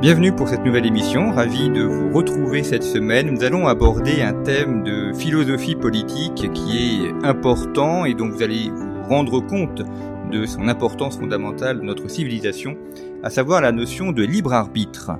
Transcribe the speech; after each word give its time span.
Bienvenue 0.00 0.30
pour 0.30 0.48
cette 0.48 0.64
nouvelle 0.64 0.86
émission, 0.86 1.32
ravi 1.32 1.70
de 1.70 1.82
vous 1.82 2.12
retrouver 2.12 2.62
cette 2.62 2.84
semaine. 2.84 3.34
Nous 3.34 3.42
allons 3.42 3.66
aborder 3.66 4.22
un 4.22 4.32
thème 4.44 4.84
de 4.84 5.12
philosophie 5.12 5.74
politique 5.74 6.52
qui 6.52 7.02
est 7.02 7.26
important 7.26 8.04
et 8.04 8.14
dont 8.14 8.28
vous 8.28 8.44
allez 8.44 8.70
vous 8.70 9.02
rendre 9.08 9.40
compte 9.40 9.82
de 10.30 10.44
son 10.46 10.68
importance 10.68 11.18
fondamentale 11.18 11.78
dans 11.78 11.84
notre 11.84 12.08
civilisation, 12.08 12.76
à 13.22 13.30
savoir 13.30 13.60
la 13.60 13.72
notion 13.72 14.12
de 14.12 14.22
libre 14.22 14.52
arbitre. 14.52 15.12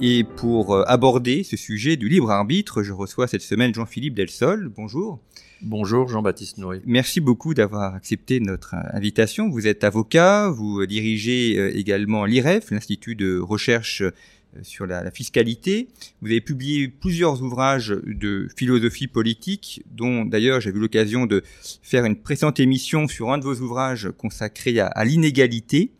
Et 0.00 0.24
pour 0.24 0.74
euh, 0.74 0.82
aborder 0.86 1.44
ce 1.44 1.56
sujet 1.56 1.96
du 1.96 2.08
libre 2.08 2.30
arbitre, 2.30 2.82
je 2.82 2.92
reçois 2.92 3.28
cette 3.28 3.42
semaine 3.42 3.72
Jean-Philippe 3.74 4.14
Delsol. 4.14 4.68
Bonjour. 4.68 5.20
Bonjour 5.62 6.08
Jean-Baptiste 6.08 6.58
Noé. 6.58 6.82
Merci 6.86 7.20
beaucoup 7.20 7.54
d'avoir 7.54 7.94
accepté 7.94 8.40
notre 8.40 8.74
invitation. 8.92 9.48
Vous 9.48 9.66
êtes 9.66 9.84
avocat, 9.84 10.50
vous 10.50 10.86
dirigez 10.86 11.56
euh, 11.58 11.76
également 11.76 12.24
l'IREF, 12.24 12.70
l'Institut 12.70 13.14
de 13.14 13.38
recherche 13.38 14.02
sur 14.62 14.86
la, 14.86 15.10
fiscalité. 15.10 15.88
Vous 16.20 16.28
avez 16.28 16.40
publié 16.40 16.88
plusieurs 16.88 17.42
ouvrages 17.42 17.88
de 17.88 18.48
philosophie 18.56 19.06
politique, 19.06 19.82
dont 19.90 20.24
d'ailleurs 20.24 20.60
j'ai 20.60 20.70
eu 20.70 20.74
l'occasion 20.78 21.26
de 21.26 21.42
faire 21.82 22.04
une 22.04 22.16
précédente 22.16 22.60
émission 22.60 23.08
sur 23.08 23.32
un 23.32 23.38
de 23.38 23.44
vos 23.44 23.56
ouvrages 23.60 24.10
consacré 24.16 24.80
à 24.80 25.04
l'inégalité. 25.04 25.92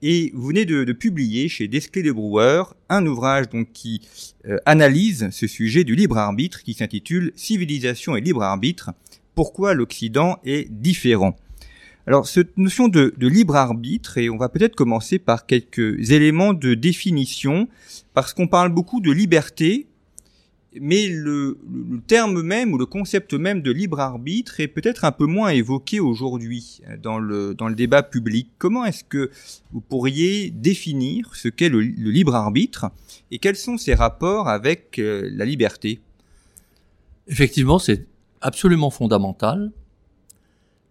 Et 0.00 0.30
vous 0.34 0.48
venez 0.48 0.64
de, 0.64 0.92
publier 0.92 1.48
chez 1.48 1.66
Desclés 1.66 2.02
de 2.02 2.12
Brouwer 2.12 2.64
un 2.88 3.04
ouvrage 3.06 3.48
donc 3.48 3.72
qui 3.72 4.00
euh, 4.46 4.58
analyse 4.64 5.28
ce 5.32 5.46
sujet 5.46 5.82
du 5.82 5.96
libre 5.96 6.18
arbitre 6.18 6.62
qui 6.62 6.74
s'intitule 6.74 7.32
Civilisation 7.34 8.16
et 8.16 8.20
libre 8.20 8.42
arbitre. 8.42 8.90
Pourquoi 9.34 9.74
l'Occident 9.74 10.38
est 10.44 10.70
différent? 10.70 11.36
Alors 12.08 12.26
cette 12.26 12.56
notion 12.56 12.88
de, 12.88 13.14
de 13.16 13.28
libre 13.28 13.54
arbitre, 13.54 14.18
et 14.18 14.30
on 14.30 14.38
va 14.38 14.48
peut-être 14.48 14.74
commencer 14.74 15.18
par 15.18 15.46
quelques 15.46 16.10
éléments 16.10 16.54
de 16.54 16.74
définition, 16.74 17.68
parce 18.14 18.32
qu'on 18.32 18.48
parle 18.48 18.70
beaucoup 18.70 19.00
de 19.00 19.12
liberté 19.12 19.86
mais 20.80 21.08
le, 21.08 21.58
terme 22.06 22.42
même 22.42 22.72
ou 22.72 22.78
le 22.78 22.86
concept 22.86 23.34
même 23.34 23.62
de 23.62 23.70
libre 23.70 24.00
arbitre 24.00 24.60
est 24.60 24.68
peut-être 24.68 25.04
un 25.04 25.12
peu 25.12 25.26
moins 25.26 25.48
évoqué 25.50 26.00
aujourd'hui 26.00 26.80
euh, 26.88 26.96
dans 26.96 27.18
le, 27.18 27.54
dans 27.54 27.68
le 27.68 27.74
débat 27.74 28.02
public. 28.02 28.50
Comment 28.58 28.84
est-ce 28.84 29.04
que 29.04 29.30
vous 29.72 29.80
pourriez 29.80 30.50
définir 30.50 31.34
ce 31.34 31.48
qu'est 31.48 31.68
le, 31.68 31.80
libre 31.80 32.34
arbitre 32.34 32.90
et 33.30 33.38
quels 33.38 33.56
sont 33.56 33.78
ses 33.78 33.94
rapports 33.94 34.48
avec 34.48 34.98
euh, 34.98 35.28
la 35.32 35.44
liberté? 35.44 36.00
Effectivement, 37.28 37.78
c'est 37.78 38.06
absolument 38.40 38.90
fondamental. 38.90 39.72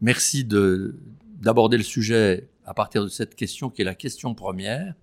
Merci 0.01 0.43
d'aborder 0.45 1.77
le 1.77 1.83
sujet 1.83 2.49
à 2.65 2.73
partir 2.73 3.03
de 3.03 3.09
cette 3.09 3.35
question 3.35 3.69
qui 3.69 3.81
est 3.81 3.85
la 3.85 3.95
question 3.95 4.33
première. 4.35 4.93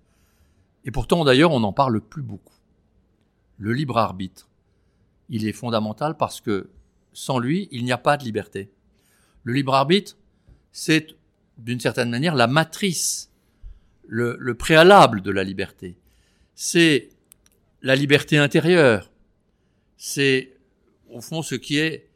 Et 0.85 0.91
pourtant, 0.91 1.23
d'ailleurs, 1.25 1.51
on 1.51 1.59
n'en 1.59 1.73
parle 1.73 1.99
plus 1.99 2.21
beaucoup. 2.21 2.53
Le 3.57 3.73
libre 3.73 3.97
arbitre 3.97 4.49
il 5.29 5.47
est 5.47 5.53
fondamental 5.53 6.17
parce 6.17 6.41
que 6.41 6.69
sans 7.13 7.39
lui, 7.39 7.67
il 7.71 7.83
n'y 7.83 7.91
a 7.91 7.97
pas 7.97 8.17
de 8.17 8.23
liberté. 8.23 8.69
Le 9.43 9.53
libre 9.53 9.73
arbitre, 9.73 10.17
c'est 10.71 11.07
d'une 11.57 11.79
certaine 11.79 12.09
manière 12.09 12.35
la 12.35 12.47
matrice, 12.47 13.31
le, 14.07 14.53
préalable 14.53 15.21
de 15.21 15.31
la 15.31 15.43
liberté. 15.43 15.97
C'est 16.53 17.09
la 17.81 17.95
liberté 17.95 18.37
intérieure. 18.37 19.11
C'est 19.97 20.57
au 21.09 21.21
fond 21.21 21.41
ce 21.41 21.55
qui 21.55 21.77
est 21.77 22.09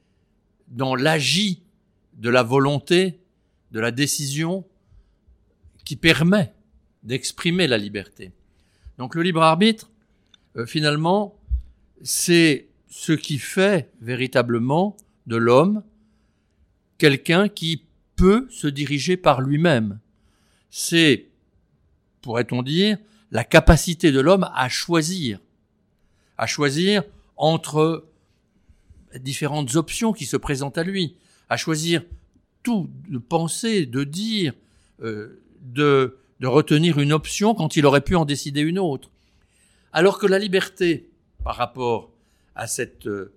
dans 0.67 0.95
l'agit 0.95 1.63
de 2.13 2.29
la 2.29 2.43
volonté, 2.43 3.19
de 3.71 3.79
la 3.79 3.91
décision 3.91 4.65
qui 5.85 5.95
permet 5.95 6.53
d'exprimer 7.03 7.67
la 7.67 7.77
liberté. 7.77 8.31
Donc 8.97 9.15
le 9.15 9.23
libre 9.23 9.41
arbitre, 9.41 9.89
euh, 10.57 10.65
finalement, 10.65 11.39
c'est 12.01 12.67
ce 12.89 13.13
qui 13.13 13.37
fait 13.37 13.91
véritablement 14.01 14.97
de 15.27 15.35
l'homme 15.35 15.83
quelqu'un 16.97 17.47
qui 17.47 17.85
peut 18.15 18.47
se 18.49 18.67
diriger 18.67 19.15
par 19.15 19.41
lui-même. 19.41 19.99
C'est, 20.69 21.27
pourrait-on 22.21 22.61
dire, 22.61 22.97
la 23.31 23.43
capacité 23.43 24.11
de 24.11 24.19
l'homme 24.19 24.49
à 24.53 24.67
choisir, 24.69 25.39
à 26.37 26.45
choisir 26.45 27.03
entre 27.37 28.05
différentes 29.15 29.75
options 29.75 30.13
qui 30.13 30.25
se 30.25 30.37
présentent 30.37 30.77
à 30.77 30.83
lui, 30.83 31.15
à 31.49 31.57
choisir 31.57 32.03
tout, 32.63 32.89
de 33.09 33.17
penser, 33.17 33.85
de 33.85 34.03
dire, 34.03 34.53
euh, 35.01 35.41
de, 35.61 36.17
de 36.39 36.47
retenir 36.47 36.99
une 36.99 37.11
option 37.11 37.55
quand 37.55 37.75
il 37.75 37.85
aurait 37.85 38.01
pu 38.01 38.15
en 38.15 38.25
décider 38.25 38.61
une 38.61 38.79
autre. 38.79 39.09
Alors 39.91 40.19
que 40.19 40.27
la 40.27 40.39
liberté, 40.39 41.09
par 41.43 41.55
rapport 41.55 42.11
à, 42.55 42.67
cette, 42.67 43.07
euh, 43.07 43.33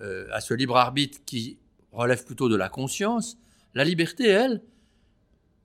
euh, 0.00 0.28
à 0.32 0.40
ce 0.40 0.54
libre 0.54 0.76
arbitre 0.76 1.18
qui 1.24 1.58
relève 1.92 2.24
plutôt 2.24 2.48
de 2.48 2.56
la 2.56 2.68
conscience, 2.68 3.38
la 3.74 3.84
liberté, 3.84 4.26
elle, 4.28 4.60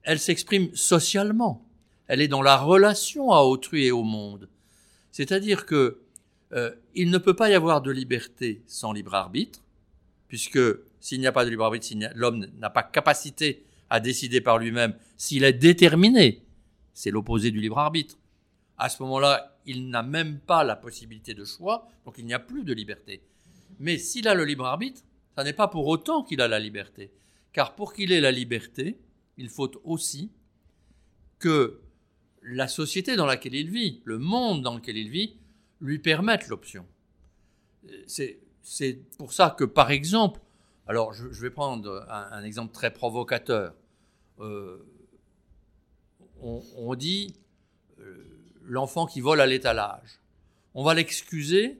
elle 0.02 0.18
s'exprime 0.18 0.74
socialement. 0.74 1.66
Elle 2.06 2.22
est 2.22 2.28
dans 2.28 2.42
la 2.42 2.56
relation 2.56 3.32
à 3.32 3.42
autrui 3.42 3.86
et 3.86 3.92
au 3.92 4.02
monde. 4.02 4.48
C'est-à-dire 5.12 5.66
que 5.66 6.00
il 6.96 7.12
ne 7.12 7.18
peut 7.18 7.36
pas 7.36 7.48
y 7.48 7.54
avoir 7.54 7.80
de 7.80 7.92
liberté 7.92 8.60
sans 8.66 8.92
libre 8.92 9.14
arbitre, 9.14 9.62
puisque 10.26 10.58
s'il 11.00 11.20
n'y 11.20 11.26
a 11.26 11.32
pas 11.32 11.44
de 11.44 11.50
libre 11.50 11.64
arbitre, 11.64 11.88
l'homme 12.14 12.46
n'a 12.58 12.70
pas 12.70 12.82
capacité 12.82 13.64
à 13.88 13.98
décider 14.00 14.40
par 14.40 14.58
lui-même, 14.58 14.94
s'il 15.16 15.42
est 15.44 15.52
déterminé, 15.52 16.44
c'est 16.92 17.10
l'opposé 17.10 17.50
du 17.50 17.60
libre 17.60 17.78
arbitre. 17.78 18.16
À 18.78 18.88
ce 18.88 19.02
moment-là, 19.02 19.58
il 19.66 19.88
n'a 19.90 20.02
même 20.02 20.38
pas 20.38 20.64
la 20.64 20.76
possibilité 20.76 21.34
de 21.34 21.44
choix, 21.44 21.88
donc 22.04 22.16
il 22.18 22.24
n'y 22.24 22.34
a 22.34 22.38
plus 22.38 22.64
de 22.64 22.72
liberté. 22.72 23.22
Mais 23.78 23.98
s'il 23.98 24.28
a 24.28 24.34
le 24.34 24.44
libre 24.44 24.66
arbitre, 24.66 25.02
ça 25.36 25.44
n'est 25.44 25.52
pas 25.52 25.68
pour 25.68 25.86
autant 25.86 26.22
qu'il 26.22 26.40
a 26.40 26.48
la 26.48 26.60
liberté. 26.60 27.10
Car 27.52 27.74
pour 27.74 27.92
qu'il 27.92 28.12
ait 28.12 28.20
la 28.20 28.30
liberté, 28.30 28.98
il 29.36 29.48
faut 29.48 29.70
aussi 29.84 30.30
que 31.38 31.80
la 32.42 32.68
société 32.68 33.16
dans 33.16 33.26
laquelle 33.26 33.54
il 33.54 33.70
vit, 33.70 34.02
le 34.04 34.18
monde 34.18 34.62
dans 34.62 34.76
lequel 34.76 34.96
il 34.96 35.08
vit, 35.08 35.36
lui 35.80 35.98
permette 35.98 36.48
l'option. 36.48 36.86
C'est 38.62 39.00
pour 39.18 39.32
ça 39.32 39.54
que, 39.58 39.64
par 39.64 39.90
exemple, 39.90 40.40
alors 40.90 41.12
je, 41.12 41.40
vais 41.40 41.50
prendre 41.50 42.04
un, 42.10 42.42
exemple 42.42 42.74
très 42.74 42.92
provocateur. 42.92 43.74
Euh, 44.40 44.78
on, 46.42 46.94
dit, 46.96 47.36
euh, 48.00 48.26
l'enfant 48.64 49.06
qui 49.06 49.20
vole 49.20 49.40
à 49.40 49.46
l'étalage. 49.46 50.18
On 50.74 50.82
va 50.82 50.94
l'excuser 50.94 51.78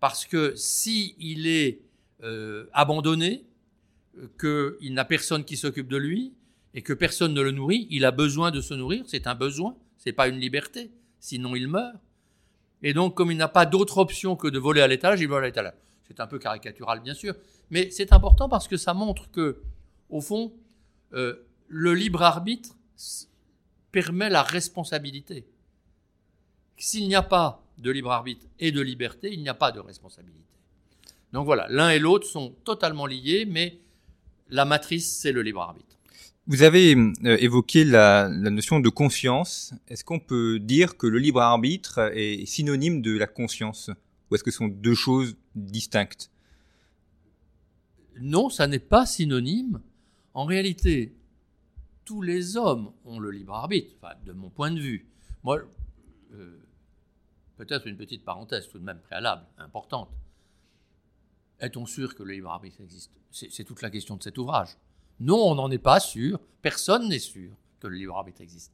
parce 0.00 0.26
que 0.26 0.56
si 0.56 1.14
il 1.20 1.46
est 1.46 1.82
euh, 2.24 2.66
abandonné, 2.72 3.44
qu'il 4.40 4.92
n'a 4.92 5.04
personne 5.04 5.44
qui 5.44 5.56
s'occupe 5.56 5.86
de 5.86 5.96
lui 5.96 6.32
et 6.74 6.82
que 6.82 6.92
personne 6.92 7.34
ne 7.34 7.42
le 7.42 7.52
nourrit, 7.52 7.86
il 7.90 8.04
a 8.04 8.10
besoin 8.10 8.50
de 8.50 8.60
se 8.60 8.74
nourrir, 8.74 9.04
c'est 9.06 9.28
un 9.28 9.36
besoin, 9.36 9.76
c'est 9.98 10.12
pas 10.12 10.26
une 10.26 10.40
liberté, 10.40 10.90
sinon 11.20 11.54
il 11.54 11.68
meurt. 11.68 11.94
Et 12.82 12.92
donc, 12.92 13.14
comme 13.14 13.30
il 13.30 13.36
n'a 13.36 13.46
pas 13.46 13.66
d'autre 13.66 13.98
option 13.98 14.34
que 14.34 14.48
de 14.48 14.58
voler 14.58 14.80
à 14.80 14.88
l'étalage, 14.88 15.20
il 15.20 15.28
vole 15.28 15.44
à 15.44 15.46
l'étalage. 15.46 15.74
C'est 16.14 16.20
un 16.20 16.26
peu 16.26 16.38
caricatural, 16.38 17.00
bien 17.00 17.14
sûr, 17.14 17.34
mais 17.70 17.90
c'est 17.90 18.12
important 18.12 18.48
parce 18.48 18.68
que 18.68 18.76
ça 18.76 18.92
montre 18.92 19.30
que, 19.30 19.62
au 20.10 20.20
fond, 20.20 20.52
euh, 21.14 21.36
le 21.68 21.94
libre 21.94 22.22
arbitre 22.22 22.76
permet 23.92 24.28
la 24.28 24.42
responsabilité. 24.42 25.46
S'il 26.76 27.08
n'y 27.08 27.14
a 27.14 27.22
pas 27.22 27.64
de 27.78 27.90
libre 27.90 28.10
arbitre 28.10 28.46
et 28.58 28.72
de 28.72 28.80
liberté, 28.82 29.32
il 29.32 29.40
n'y 29.40 29.48
a 29.48 29.54
pas 29.54 29.72
de 29.72 29.80
responsabilité. 29.80 30.44
Donc 31.32 31.46
voilà, 31.46 31.66
l'un 31.70 31.88
et 31.88 31.98
l'autre 31.98 32.26
sont 32.26 32.50
totalement 32.64 33.06
liés, 33.06 33.46
mais 33.46 33.78
la 34.50 34.66
matrice, 34.66 35.10
c'est 35.10 35.32
le 35.32 35.40
libre 35.40 35.62
arbitre. 35.62 35.96
Vous 36.46 36.62
avez 36.62 36.94
euh, 36.94 37.36
évoqué 37.40 37.84
la, 37.84 38.28
notion 38.28 38.80
de 38.80 38.88
conscience. 38.90 39.72
Est-ce 39.88 40.04
qu'on 40.04 40.18
peut 40.18 40.58
dire 40.58 40.98
que 40.98 41.06
le 41.06 41.18
libre 41.18 41.40
arbitre 41.40 42.10
est 42.14 42.44
synonyme 42.44 43.00
de 43.00 43.16
la 43.16 43.26
conscience? 43.26 43.90
Ou 44.30 44.34
est-ce 44.34 44.44
que 44.44 44.50
ce 44.50 44.58
sont 44.58 44.68
deux 44.68 44.94
choses 44.94 45.36
distinctes 45.54 46.30
Non, 48.20 48.48
ça 48.48 48.66
n'est 48.66 48.78
pas 48.78 49.06
synonyme. 49.06 49.80
En 50.34 50.44
réalité, 50.44 51.14
tous 52.04 52.22
les 52.22 52.56
hommes 52.56 52.92
ont 53.04 53.18
le 53.18 53.30
libre 53.30 53.54
arbitre, 53.54 53.94
de 54.24 54.32
mon 54.32 54.50
point 54.50 54.70
de 54.70 54.80
vue. 54.80 55.08
Moi, 55.42 55.62
euh, 56.32 56.58
peut-être 57.56 57.86
une 57.86 57.96
petite 57.96 58.24
parenthèse 58.24 58.68
tout 58.68 58.78
de 58.78 58.84
même 58.84 59.00
préalable, 59.00 59.46
importante. 59.58 60.10
Est-on 61.60 61.86
sûr 61.86 62.14
que 62.14 62.22
le 62.22 62.32
libre 62.32 62.50
arbitre 62.50 62.80
existe? 62.80 63.12
C'est 63.30 63.64
toute 63.64 63.82
la 63.82 63.90
question 63.90 64.16
de 64.16 64.22
cet 64.22 64.36
ouvrage. 64.38 64.76
Non, 65.20 65.38
on 65.38 65.54
n'en 65.54 65.70
est 65.70 65.78
pas 65.78 66.00
sûr. 66.00 66.40
Personne 66.60 67.08
n'est 67.08 67.18
sûr 67.18 67.52
que 67.80 67.86
le 67.86 67.96
libre 67.96 68.16
arbitre 68.16 68.40
existe. 68.40 68.72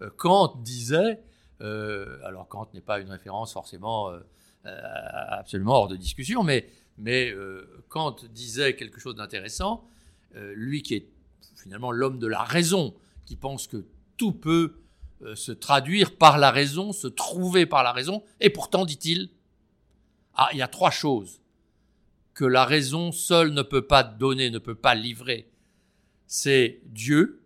Euh, 0.00 0.10
Kant 0.16 0.56
disait, 0.56 1.22
euh, 1.60 2.18
alors 2.24 2.48
Kant 2.48 2.68
n'est 2.72 2.80
pas 2.80 3.00
une 3.00 3.10
référence 3.10 3.52
forcément 3.52 4.10
absolument 4.64 5.72
hors 5.72 5.88
de 5.88 5.96
discussion, 5.96 6.42
mais, 6.42 6.68
mais 6.98 7.34
Kant 7.88 8.16
disait 8.32 8.76
quelque 8.76 9.00
chose 9.00 9.14
d'intéressant. 9.14 9.88
lui 10.34 10.82
qui 10.82 10.94
est 10.94 11.08
finalement 11.56 11.92
l'homme 11.92 12.18
de 12.18 12.26
la 12.26 12.42
raison, 12.42 12.94
qui 13.26 13.36
pense 13.36 13.66
que 13.66 13.84
tout 14.16 14.32
peut 14.32 14.80
euh, 15.22 15.34
se 15.34 15.52
traduire 15.52 16.16
par 16.16 16.38
la 16.38 16.50
raison, 16.50 16.92
se 16.92 17.06
trouver 17.06 17.66
par 17.66 17.82
la 17.82 17.92
raison, 17.92 18.22
et 18.40 18.50
pourtant, 18.50 18.84
dit-il, 18.84 19.30
ah, 20.34 20.48
il 20.52 20.58
y 20.58 20.62
a 20.62 20.68
trois 20.68 20.90
choses 20.90 21.40
que 22.32 22.44
la 22.44 22.64
raison 22.64 23.12
seule 23.12 23.52
ne 23.52 23.62
peut 23.62 23.86
pas 23.86 24.02
donner, 24.02 24.50
ne 24.50 24.58
peut 24.58 24.74
pas 24.74 24.94
livrer. 24.94 25.50
C'est 26.26 26.80
Dieu, 26.86 27.42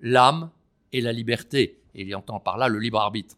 l'âme 0.00 0.50
et 0.92 1.00
la 1.00 1.12
liberté. 1.12 1.80
Et 1.94 2.02
il 2.02 2.14
entend 2.14 2.40
par 2.40 2.58
là 2.58 2.68
le 2.68 2.78
libre 2.78 3.00
arbitre. 3.00 3.36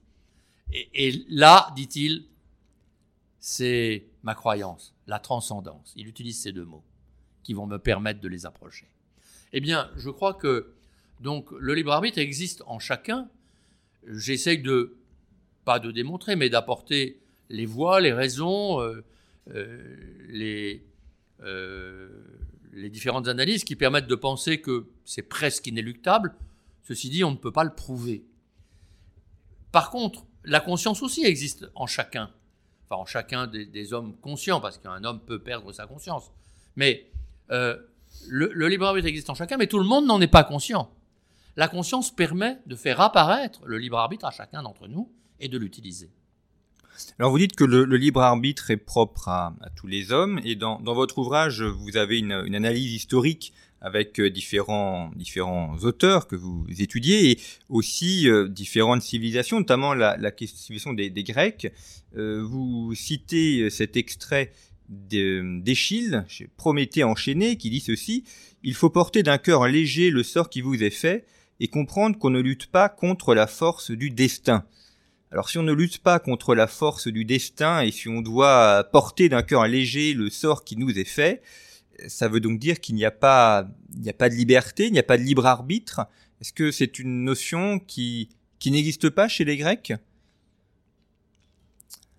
Et 0.73 1.25
là, 1.29 1.73
dit-il, 1.77 2.27
c'est 3.49 4.09
ma 4.25 4.35
croyance, 4.35 4.93
la 5.07 5.21
transcendance. 5.21 5.93
Il 5.95 6.09
utilise 6.09 6.43
ces 6.43 6.51
deux 6.51 6.65
mots 6.65 6.83
qui 7.45 7.55
vont 7.55 7.69
me 7.69 7.79
permettre 7.79 8.19
de 8.19 8.27
les 8.27 8.45
approcher. 8.45 8.89
Eh 9.53 9.61
bien, 9.61 9.89
je 9.95 10.11
crois 10.11 10.35
que 10.35 10.75
donc 11.21 11.53
le 11.53 11.75
libre 11.75 11.93
arbitre 11.93 12.19
existe 12.19 12.65
en 12.67 12.81
chacun. 12.81 13.29
J'essaye 14.05 14.59
de 14.59 14.97
pas 15.65 15.79
de 15.79 15.93
démontrer, 15.93 16.35
mais 16.35 16.51
d'apporter 16.51 17.21
les 17.49 17.67
voies, 17.67 18.01
les 18.01 18.13
raisons, 18.13 18.81
euh, 18.81 19.05
euh, 19.55 20.79
euh, 21.45 22.09
les 22.73 22.91
différentes 22.91 23.29
analyses 23.29 23.63
qui 23.63 23.77
permettent 23.77 24.09
de 24.09 24.17
penser 24.17 24.61
que 24.61 24.89
c'est 25.05 25.23
presque 25.23 25.69
inéluctable. 25.69 26.35
Ceci 26.83 27.11
dit, 27.11 27.23
on 27.23 27.31
ne 27.31 27.37
peut 27.37 27.53
pas 27.53 27.63
le 27.63 27.77
prouver. 27.77 28.25
Par 29.71 29.91
contre, 29.91 30.27
la 30.43 30.59
conscience 30.59 31.01
aussi 31.01 31.25
existe 31.25 31.71
en 31.77 31.87
chacun, 31.87 32.33
enfin 32.89 33.01
en 33.01 33.07
chacun 33.07 33.47
des, 33.47 33.93
hommes 33.93 34.17
conscients, 34.17 34.61
parce 34.61 34.79
qu'un 34.79 35.03
homme 35.05 35.21
peut 35.21 35.39
perdre 35.39 35.73
sa 35.73 35.87
conscience. 35.87 36.31
Mais 36.77 37.07
le, 37.49 38.51
le 38.53 38.69
libre 38.69 38.87
arbitre 38.87 39.07
existe 39.07 39.31
en 39.31 39.35
chacun, 39.35 39.57
mais 39.57 39.67
tout 39.67 39.79
le 39.79 39.85
monde 39.85 40.07
n'en 40.07 40.21
est 40.21 40.27
pas 40.27 40.45
conscient. 40.45 40.91
La 41.57 41.69
conscience 41.69 42.15
permet 42.15 42.59
de 42.67 42.77
faire 42.77 43.01
apparaître 43.01 43.61
le 43.65 43.79
libre 43.79 43.99
arbitre 43.99 44.27
à 44.27 44.31
chacun 44.31 44.63
d'entre 44.63 44.89
nous 44.89 45.11
et 45.41 45.49
de 45.49 45.59
l'utiliser. 45.59 46.11
Alors 47.19 47.31
vous 47.31 47.39
dites 47.39 47.57
que 47.57 47.65
le, 47.65 47.85
libre 47.97 48.21
arbitre 48.21 48.71
est 48.71 48.77
propre 48.77 49.29
à, 49.29 49.55
tous 49.77 49.87
les 49.87 50.13
hommes 50.13 50.41
et 50.45 50.55
dans, 50.55 50.79
votre 50.83 51.19
ouvrage 51.19 51.63
vous 51.63 51.97
avez 51.97 52.19
une, 52.19 52.33
analyse 52.33 52.93
historique 52.93 53.53
avec 53.81 54.19
euh, 54.19 54.31
différents, 54.31 55.11
différents 55.15 55.77
auteurs 55.83 56.27
que 56.27 56.35
vous 56.35 56.67
étudiez 56.79 57.31
et 57.31 57.39
aussi 57.69 58.29
euh, 58.29 58.49
différentes 58.49 59.03
civilisations, 59.03 59.59
notamment 59.59 59.95
la, 59.95 60.17
la 60.17 60.33
civilisation 60.37 60.93
des, 60.93 61.11
Grecs. 61.11 61.71
Euh, 62.17 62.43
vous 62.43 62.95
citez 62.95 63.69
cet 63.71 63.97
extrait 63.97 64.53
d'Échille, 64.89 66.25
Prométhée 66.57 67.05
enchaîné, 67.05 67.57
qui 67.57 67.71
dit 67.71 67.81
ceci 67.81 68.25
Il 68.63 68.75
faut 68.75 68.91
porter 68.91 69.23
d'un 69.23 69.39
cœur 69.39 69.67
léger 69.69 70.11
le 70.11 70.23
sort 70.23 70.49
qui 70.49 70.63
vous 70.63 70.83
est 70.83 70.91
fait 70.91 71.27
et 71.61 71.69
comprendre 71.69 72.19
qu'on 72.19 72.31
ne 72.31 72.41
lutte 72.41 72.67
pas 72.67 72.89
contre 72.89 73.35
la 73.35 73.47
force 73.47 73.91
du 73.91 74.11
destin. 74.11 74.65
Alors 75.33 75.49
si 75.49 75.59
on 75.59 75.63
ne 75.63 75.73
lutte 75.73 75.99
pas 75.99 76.19
contre 76.19 76.55
la 76.55 76.67
force 76.67 77.09
du 77.09 77.25
destin 77.25 77.81
et 77.81 77.91
si 77.91 78.09
on 78.09 78.21
doit 78.21 78.85
porter 78.93 79.29
d'un 79.29 79.43
cœur 79.43 79.67
léger 79.67 80.15
le 80.15 80.31
sort 80.31 80.65
qui 80.65 80.77
nous 80.77 80.99
est 80.99 81.05
fait, 81.05 81.43
ça 82.07 82.29
veut 82.29 82.41
donc 82.41 82.59
dire 82.59 82.81
qu'il 82.81 82.95
n'y 82.95 83.05
a 83.05 83.11
pas, 83.11 83.69
il 83.95 84.01
n'y 84.01 84.11
a 84.11 84.15
pas 84.15 84.29
de 84.29 84.35
liberté, 84.35 84.87
il 84.87 84.93
n'y 84.93 84.99
a 84.99 85.05
pas 85.05 85.19
de 85.19 85.23
libre 85.23 85.47
arbitre. 85.47 86.03
Est-ce 86.41 86.53
que 86.53 86.71
c'est 86.71 86.99
une 86.99 87.25
notion 87.25 87.79
qui, 87.79 88.29
qui 88.59 88.71
n'existe 88.71 89.11
pas 89.11 89.29
chez 89.29 89.45
les 89.45 89.57
Grecs? 89.57 89.95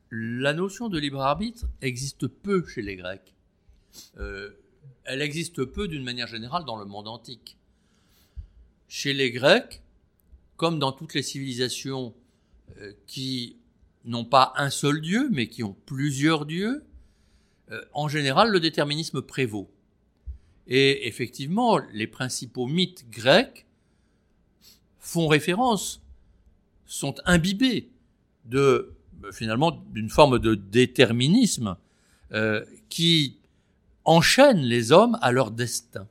La 0.10 0.53
notion 0.53 0.89
de 0.89 0.98
libre 0.98 1.21
arbitre 1.21 1.65
existe 1.81 2.27
peu 2.27 2.65
chez 2.65 2.81
les 2.81 2.95
Grecs. 2.95 3.33
Euh, 4.18 4.51
elle 5.03 5.21
existe 5.21 5.63
peu 5.63 5.88
d'une 5.88 6.03
manière 6.03 6.27
générale 6.27 6.65
dans 6.65 6.77
le 6.77 6.86
monde 6.86 7.07
antique. 7.07 7.57
Chez 8.88 9.13
les 9.13 9.31
Grecs, 9.31 9.81
comme 10.56 10.80
dans 10.80 10.92
toutes 10.92 11.13
les 11.13 11.24
civilisations 11.24 12.13
qui 13.06 13.58
n'ont 14.08 14.25
pas 14.25 14.54
un 14.56 14.69
seul 14.69 15.02
Dieu, 15.02 15.30
mais 15.31 15.48
qui 15.48 15.64
ont 15.64 15.75
plusieurs 15.86 16.46
dieux, 16.46 16.84
euh, 17.72 17.81
en 17.94 18.08
général, 18.08 18.50
le 18.50 18.60
déterminisme 18.60 19.22
prévaut. 19.22 19.69
Et 20.68 21.08
effectivement, 21.08 21.80
les 21.94 22.08
principaux 22.08 22.68
mythes 22.68 23.10
grecs 23.10 23.66
font 25.00 25.28
référence, 25.28 26.02
sont 26.86 27.16
imbibés 27.25 27.90
de 28.46 28.96
euh, 29.24 29.31
finalement 29.31 29.72
d'une 29.92 30.10
forme 30.10 30.40
de 30.40 30.56
déterminisme 30.56 31.78
qui 32.90 33.38
enchaîne 34.04 34.60
les 34.60 34.92
hommes 34.92 35.18
à 35.22 35.31
leur 35.31 35.50
destin. 35.50 36.10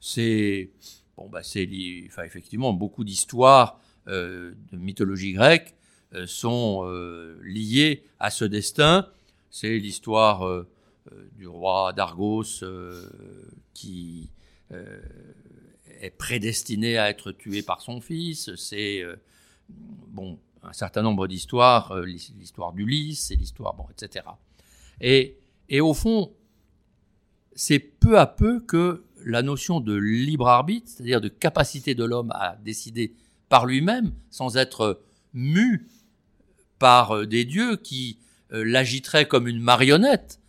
C'est 0.00 0.70
bon, 1.18 1.28
bah, 1.28 1.42
c'est 1.42 1.68
enfin, 2.06 2.22
effectivement 2.22 2.72
beaucoup 2.72 3.04
d'histoires 3.04 3.78
euh, 3.78 3.81
de 4.06 4.54
mythologie 4.72 5.32
grecque 5.32 5.74
euh, 6.14 6.26
sont 6.26 6.82
euh, 6.84 7.40
liées 7.42 8.04
à 8.18 8.30
ce 8.30 8.44
destin. 8.44 9.08
C'est 9.50 9.78
l'histoire 9.78 10.64
du 11.36 11.46
roi 11.46 11.92
d'Argos 11.92 12.64
qui 13.74 14.30
est 16.00 16.10
prédestiné 16.16 16.96
à 16.96 17.10
être 17.10 17.32
tué 17.32 17.60
par 17.60 17.82
son 17.82 18.00
fils. 18.00 18.54
C'est 18.56 19.04
bon 19.68 20.38
un 20.62 20.72
certain 20.72 21.02
nombre 21.02 21.26
d'histoires, 21.26 21.94
l'histoire 22.00 22.72
d'Ulysse, 22.72 23.30
et 23.30 23.36
l'histoire 23.36 23.74
bon, 23.74 23.84
etc. 23.90 24.24
Et, 25.02 25.36
et 25.68 25.82
au 25.82 25.92
fond, 25.92 26.32
c'est 27.54 27.78
peu 27.78 28.18
à 28.18 28.26
peu 28.26 28.60
que 28.60 29.04
la 29.24 29.42
notion 29.42 29.80
de 29.80 29.94
libre 29.94 30.48
arbitre, 30.48 30.88
c'est-à-dire 30.88 31.20
de 31.20 31.28
capacité 31.28 31.94
de 31.94 32.04
l'homme 32.04 32.30
à 32.32 32.56
décider 32.56 33.14
par 33.52 33.66
lui-même, 33.66 34.14
sans 34.30 34.56
être 34.56 35.02
mu 35.34 35.86
par 36.78 37.14
euh, 37.14 37.26
des 37.26 37.44
dieux 37.44 37.76
qui 37.76 38.18
euh, 38.50 38.64
l'agiteraient 38.64 39.28
comme 39.28 39.46
une 39.46 39.60
marionnette, 39.60 40.40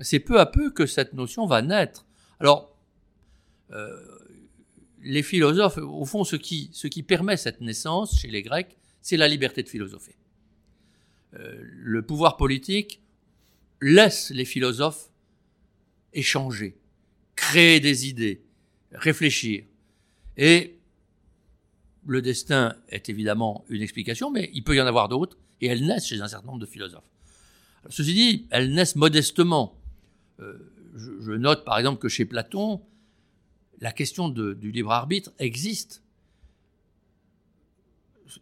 c'est 0.00 0.20
peu 0.20 0.40
à 0.40 0.46
peu 0.46 0.70
que 0.70 0.86
cette 0.86 1.12
notion 1.12 1.44
va 1.44 1.60
naître. 1.60 2.06
Alors, 2.40 2.74
euh, 3.72 3.94
les 5.02 5.22
philosophes, 5.22 5.76
au 5.76 6.06
fond, 6.06 6.24
ce 6.24 6.34
qui, 6.36 6.70
ce 6.72 6.86
qui 6.86 7.02
permet 7.02 7.36
cette 7.36 7.60
naissance 7.60 8.18
chez 8.18 8.28
les 8.28 8.40
Grecs, 8.40 8.78
c'est 9.02 9.18
la 9.18 9.28
liberté 9.28 9.62
de 9.62 9.68
philosopher. 9.68 10.16
le 11.32 12.00
pouvoir 12.00 12.38
politique 12.38 13.02
laisse 13.82 14.30
les 14.30 14.46
philosophes 14.46 15.10
échanger, 16.14 16.78
créer 17.34 17.80
des 17.80 18.08
idées, 18.08 18.46
réfléchir. 18.92 19.64
Et 20.38 20.75
le 22.06 22.22
destin 22.22 22.76
est 22.88 23.08
évidemment 23.08 23.64
une 23.68 23.82
explication, 23.82 24.30
mais 24.30 24.50
il 24.54 24.62
peut 24.62 24.76
y 24.76 24.80
en 24.80 24.86
avoir 24.86 25.08
d'autres, 25.08 25.36
et 25.60 25.66
elles 25.66 25.84
naissent 25.84 26.06
chez 26.06 26.20
un 26.20 26.28
certain 26.28 26.46
nombre 26.46 26.60
de 26.60 26.66
philosophes. 26.66 27.08
ceci 27.88 28.14
dit, 28.14 28.46
elles 28.50 28.72
naissent 28.72 28.96
modestement. 28.96 29.76
Euh, 30.40 30.58
je, 30.94 31.32
note 31.32 31.64
par 31.64 31.78
exemple 31.78 31.98
que 31.98 32.08
chez 32.08 32.24
Platon, 32.24 32.80
la 33.80 33.92
question 33.92 34.28
du 34.28 34.70
libre 34.72 34.92
arbitre 34.92 35.32
existe. 35.38 36.02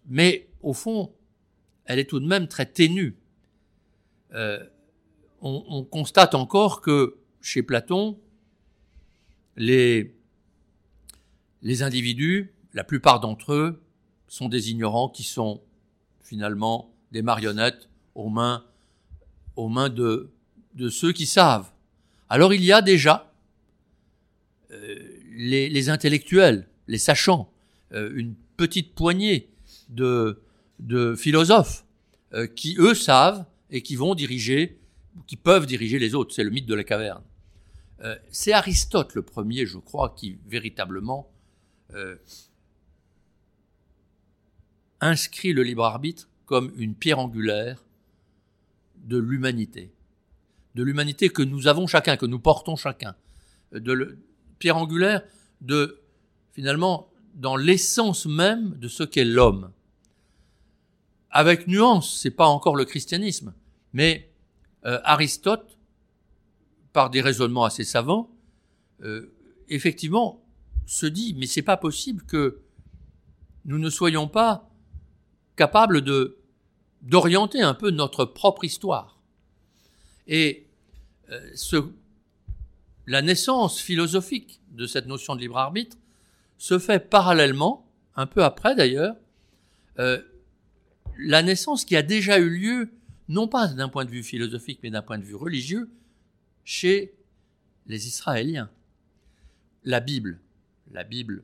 Mais 0.07 0.49
au 0.63 0.73
fond, 0.73 1.13
elle 1.85 1.99
est 1.99 2.09
tout 2.09 2.21
de 2.21 2.27
même 2.27 2.49
très 2.49 2.67
ténue. 2.67 3.17
Euh, 4.33 4.65
on, 5.41 5.85
constate 5.85 6.35
encore 6.35 6.81
que 6.81 7.19
chez 7.43 7.63
Platon, 7.63 8.19
les, 9.57 10.15
les 11.61 11.83
individus, 11.83 12.54
la 12.75 12.85
plupart 12.85 13.21
d'entre 13.21 13.55
eux, 13.55 13.81
sont 14.27 14.49
des 14.49 14.71
ignorants 14.71 15.09
qui 15.09 15.23
sont 15.23 15.63
finalement 16.23 16.93
des 17.13 17.23
marionnettes 17.23 17.89
aux 18.15 18.29
mains, 18.29 18.65
de, 19.57 20.31
ceux 20.91 21.13
qui 21.13 21.27
savent. 21.27 21.71
Alors 22.29 22.53
il 22.53 22.65
y 22.65 22.73
a 22.73 22.83
déjà 22.83 23.33
euh, 24.73 24.99
les, 25.37 25.89
intellectuels, 25.89 26.69
les 26.89 26.99
sachants, 26.99 27.53
euh, 27.93 28.11
une 28.15 28.35
petite 28.57 28.95
poignée 28.95 29.49
de, 29.89 30.41
philosophes 31.17 31.85
euh, 32.33 32.47
qui, 32.49 32.77
eux, 32.79 32.95
savent 32.95 33.45
et 33.71 33.83
qui 33.83 33.97
vont 33.97 34.15
diriger 34.15 34.79
qui 35.29 35.37
peuvent 35.37 35.67
diriger 35.67 36.01
les 36.01 36.17
autres. 36.17 36.35
C'est 36.35 36.43
le 36.43 36.51
mythe 36.51 36.67
de 36.67 36.75
la 36.75 36.83
caverne. 36.83 37.23
C'est 38.31 38.53
Aristote 38.53 39.15
le 39.15 39.23
premier, 39.23 39.65
je 39.65 39.79
crois, 39.79 40.13
qui 40.15 40.37
véritablement 40.49 41.31
inscrit 45.05 45.53
le 45.53 45.63
libre 45.63 45.85
arbitre 45.85 46.29
comme 46.47 46.73
une 46.77 46.95
pierre 46.95 47.19
angulaire 47.19 47.85
de 48.97 49.19
l'humanité, 49.19 49.93
de 50.75 50.83
l'humanité 50.83 51.29
que 51.29 51.43
nous 51.43 51.67
avons 51.67 51.87
chacun, 51.87 52.17
que 52.17 52.27
nous 52.27 52.39
portons 52.39 52.75
chacun, 52.75 53.15
de 53.73 54.19
pierre 54.59 54.79
angulaire 54.79 55.23
de 55.61 56.01
finalement 56.53 57.13
dans 57.35 57.57
l'essence 57.57 58.27
même 58.27 58.79
de 58.79 58.89
ce 58.89 59.03
qu'est 59.03 59.25
l'homme. 59.25 59.73
Avec 61.31 61.67
nuance, 61.67 62.19
c'est 62.21 62.31
pas 62.31 62.47
encore 62.47 62.77
le 62.77 62.85
christianisme, 62.85 63.55
mais 63.93 64.31
euh, 64.87 65.01
Aristote, 65.05 65.79
par 66.93 67.11
des 67.11 67.21
raisonnements 67.21 67.65
assez 67.65 67.85
savants, 67.85 68.31
euh, 69.03 69.35
effectivement 69.69 70.43
se 70.87 71.07
dit 71.07 71.35
mais 71.37 71.47
c'est 71.47 71.63
pas 71.63 71.77
possible 71.77 72.23
que 72.23 72.61
nous 73.65 73.79
ne 73.79 73.91
soyons 73.91 74.29
pas 74.29 74.71
capable 75.57 76.03
de 76.03 76.39
d'orienter 77.03 77.61
un 77.61 77.75
peu 77.75 77.91
notre 77.91 78.25
propre 78.25 78.65
histoire. 78.65 79.21
Et 80.27 80.67
euh, 81.31 81.51
la 83.07 83.21
naissance 83.21 83.79
philosophique 83.79 84.61
de 84.71 84.87
cette 84.87 85.07
notion 85.07 85.37
de 85.37 85.41
libre 85.41 85.59
arbitre 85.59 85.99
se 86.57 86.79
fait 86.79 86.99
parallèlement, 86.99 87.87
un 88.17 88.27
peu 88.27 88.43
après 88.43 88.75
d'ailleurs, 88.75 89.17
euh, 89.99 90.23
la 91.19 91.43
naissance 91.43 91.85
qui 91.85 91.95
a 91.95 92.03
déjà 92.03 92.39
eu 92.39 92.49
lieu, 92.49 92.91
non 93.29 93.49
pas 93.49 93.69
d'un 93.69 93.89
point 93.89 94.07
de 94.07 94.11
vue 94.11 94.23
philosophique, 94.23 94.81
mais 94.83 94.91
d'un 94.91 95.03
point 95.03 95.19
de 95.19 95.25
vue 95.25 95.35
religieux, 95.35 95.91
chez 96.65 97.15
les 97.87 98.07
Israéliens. 98.07 98.71
La 99.85 100.01
Bible, 100.01 100.41
la 100.91 101.05
Bible 101.05 101.43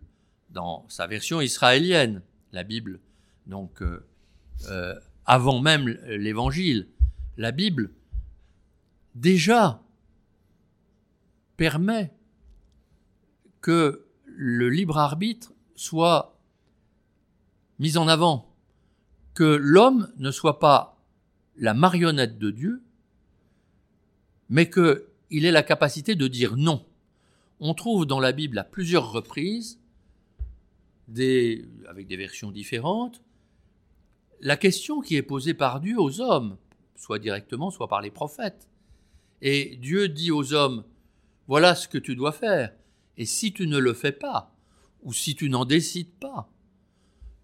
dans 0.49 0.87
sa 0.88 1.07
version 1.07 1.43
israélienne, 1.43 2.23
la 2.52 2.64
Bible, 2.64 2.99
donc 3.47 3.82
euh, 3.82 4.06
euh, 4.68 4.94
avant 5.26 5.61
même 5.61 5.88
l'Évangile, 6.06 6.88
la 7.37 7.52
Bible 7.52 7.90
déjà 9.14 9.82
permet 11.56 12.12
que 13.61 14.06
le 14.25 14.70
libre 14.70 14.99
arbitre 14.99 15.52
soit 15.75 16.38
mis 17.78 17.97
en 17.97 18.09
avant, 18.09 18.54
que 19.35 19.44
l'homme 19.44 20.12
ne 20.18 20.30
soit 20.30 20.59
pas 20.59 21.02
la 21.56 21.75
marionnette 21.75 22.38
de 22.38 22.50
Dieu, 22.50 22.82
mais 24.49 24.68
qu'il 24.68 25.44
ait 25.47 25.50
la 25.50 25.62
capacité 25.62 26.14
de 26.14 26.28
dire 26.28 26.56
non. 26.56 26.85
On 27.61 27.75
trouve 27.75 28.06
dans 28.06 28.20
la 28.20 28.32
Bible 28.32 28.59
à 28.59 28.64
plusieurs 28.64 29.12
reprises, 29.12 29.78
avec 31.09 32.06
des 32.06 32.16
versions 32.16 32.50
différentes, 32.50 33.23
la 34.40 34.56
question 34.56 35.00
qui 35.00 35.16
est 35.16 35.23
posée 35.23 35.54
par 35.54 35.80
Dieu 35.80 35.99
aux 35.99 36.20
hommes, 36.20 36.56
soit 36.97 37.18
directement, 37.18 37.70
soit 37.70 37.88
par 37.88 38.00
les 38.00 38.11
prophètes. 38.11 38.68
Et 39.42 39.76
Dieu 39.76 40.09
dit 40.09 40.30
aux 40.30 40.52
hommes, 40.52 40.85
voilà 41.47 41.75
ce 41.75 41.88
que 41.88 41.99
tu 41.99 42.14
dois 42.14 42.32
faire. 42.32 42.73
Et 43.16 43.26
si 43.26 43.52
tu 43.52 43.66
ne 43.66 43.78
le 43.78 43.92
fais 43.92 44.12
pas, 44.12 44.54
ou 45.02 45.12
si 45.12 45.35
tu 45.35 45.49
n'en 45.49 45.64
décides 45.64 46.12
pas, 46.20 46.50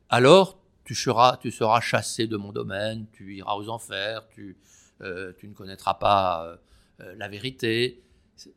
alors 0.09 0.59
tu 0.85 0.95
seras, 0.95 1.37
tu 1.39 1.51
seras 1.51 1.81
chassé 1.81 2.27
de 2.27 2.37
mon 2.37 2.53
domaine, 2.53 3.07
tu 3.13 3.37
iras 3.37 3.57
aux 3.57 3.69
enfers, 3.69 4.29
tu, 4.29 4.57
euh, 5.03 5.33
ne 5.43 5.53
connaîtras 5.53 5.95
pas 5.95 6.47
euh, 6.47 6.57
euh, 7.01 7.15
la 7.17 7.29
vérité. 7.29 8.03